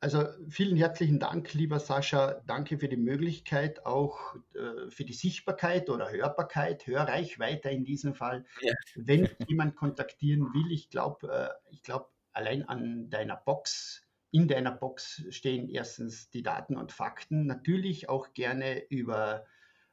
[0.00, 2.42] Also vielen herzlichen Dank, lieber Sascha.
[2.46, 8.44] Danke für die Möglichkeit, auch äh, für die Sichtbarkeit oder Hörbarkeit, Hörreichweite in diesem Fall.
[8.60, 8.74] Ja.
[8.94, 14.72] Wenn jemand kontaktieren will, ich glaube, äh, ich glaube, allein an deiner Box, in deiner
[14.72, 17.46] Box stehen erstens die Daten und Fakten.
[17.46, 19.46] Natürlich auch gerne über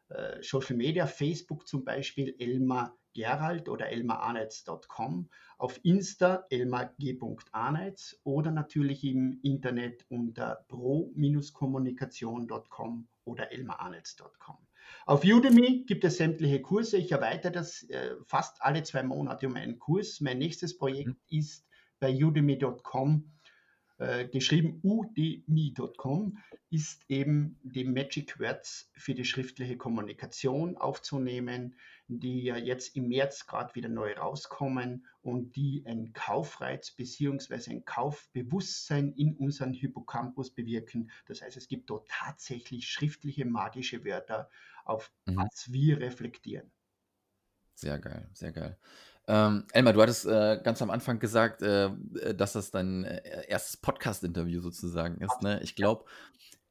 [0.09, 9.03] äh, Social Media, Facebook zum Beispiel Elmar Gerald oder elmararnetz.com, auf Insta elmar.g.arnetz oder natürlich
[9.03, 14.57] im Internet unter pro-kommunikation.com oder elmararnetz.com.
[15.05, 16.97] Auf Udemy gibt es sämtliche Kurse.
[16.97, 20.21] Ich erweitere das äh, fast alle zwei Monate um einen Kurs.
[20.21, 21.37] Mein nächstes Projekt mhm.
[21.37, 21.67] ist
[21.99, 23.31] bei udemy.com
[23.99, 26.37] äh, geschrieben udemy.com,
[26.69, 31.75] ist eben die Magic Words für die schriftliche Kommunikation aufzunehmen,
[32.07, 37.71] die ja jetzt im März gerade wieder neu rauskommen und die einen Kaufreiz bzw.
[37.71, 41.11] ein Kaufbewusstsein in unseren Hippocampus bewirken.
[41.27, 44.49] Das heißt, es gibt dort tatsächlich schriftliche magische Wörter,
[44.85, 45.37] auf mhm.
[45.37, 46.71] was wir reflektieren.
[47.75, 48.77] Sehr geil, sehr geil.
[49.29, 51.91] Ähm, Elmar, du hattest äh, ganz am Anfang gesagt, äh,
[52.35, 55.43] dass das dein äh, erstes Podcast-Interview sozusagen ist.
[55.43, 55.59] Ne?
[55.61, 56.05] Ich glaube,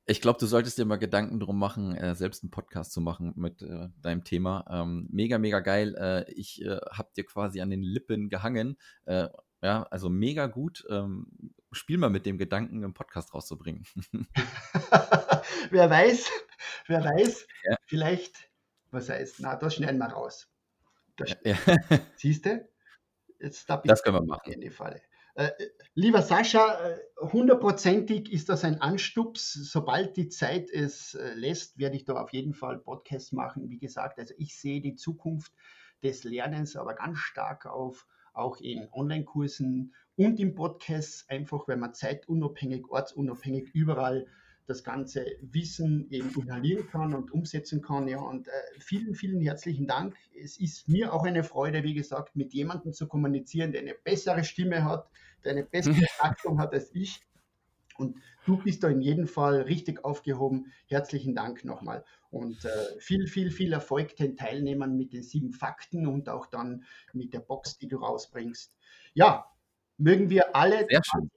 [0.07, 3.33] ich glaube, du solltest dir mal Gedanken drum machen, äh, selbst einen Podcast zu machen
[3.37, 4.65] mit äh, deinem Thema.
[4.69, 5.95] Ähm, mega, mega geil.
[5.95, 8.77] Äh, ich äh, habe dir quasi an den Lippen gehangen.
[9.05, 9.29] Äh,
[9.63, 10.85] ja, also mega gut.
[10.91, 13.85] Ähm, spiel mal mit dem Gedanken, einen Podcast rauszubringen.
[15.71, 16.29] wer weiß,
[16.89, 17.77] wer weiß, ja.
[17.87, 18.51] vielleicht,
[18.91, 20.49] was heißt, na, das schneiden wir raus.
[21.19, 21.57] Das, ja.
[22.17, 22.67] Siehst du?
[23.39, 24.53] Jetzt da das können wir machen.
[24.53, 25.01] In die Falle.
[25.35, 25.51] Äh,
[25.95, 29.53] lieber Sascha, äh, hundertprozentig ist das ein Anstups.
[29.53, 33.71] Sobald die Zeit es äh, lässt, werde ich da auf jeden Fall Podcasts machen.
[33.71, 35.53] Wie gesagt, also ich sehe die Zukunft
[36.03, 41.95] des Lernens aber ganz stark auf, auch in Online-Kursen und im Podcast, einfach weil man
[41.95, 44.27] zeitunabhängig, ortsunabhängig überall
[44.69, 48.07] das ganze Wissen eben inhalieren kann und umsetzen kann.
[48.07, 50.15] Ja, und äh, vielen, vielen herzlichen Dank.
[50.39, 54.45] Es ist mir auch eine Freude, wie gesagt, mit jemandem zu kommunizieren, der eine bessere
[54.45, 55.09] Stimme hat,
[55.45, 57.21] der eine bessere Taktung hat als ich.
[57.97, 60.73] Und du bist da in jedem Fall richtig aufgehoben.
[60.87, 62.05] Herzlichen Dank nochmal.
[62.31, 66.85] Und äh, viel, viel, viel Erfolg den Teilnehmern mit den sieben Fakten und auch dann
[67.15, 68.77] mit der Box, die du rausbringst.
[69.15, 69.51] Ja,
[69.97, 70.87] mögen wir alle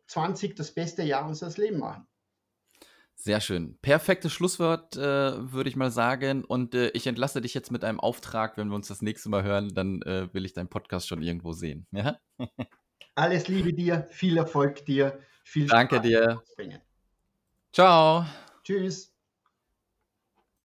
[0.08, 2.08] 20 das beste Jahr unseres Lebens machen.
[3.24, 3.78] Sehr schön.
[3.84, 6.44] Perfektes Schlusswort, äh, würde ich mal sagen.
[6.44, 8.58] Und äh, ich entlasse dich jetzt mit einem Auftrag.
[8.58, 11.54] Wenn wir uns das nächste Mal hören, dann äh, will ich deinen Podcast schon irgendwo
[11.54, 11.86] sehen.
[11.92, 12.18] Ja?
[13.16, 16.44] Alles Liebe dir, viel Erfolg dir, viel Danke Spaß dir.
[17.72, 18.26] Ciao.
[18.64, 19.11] Tschüss.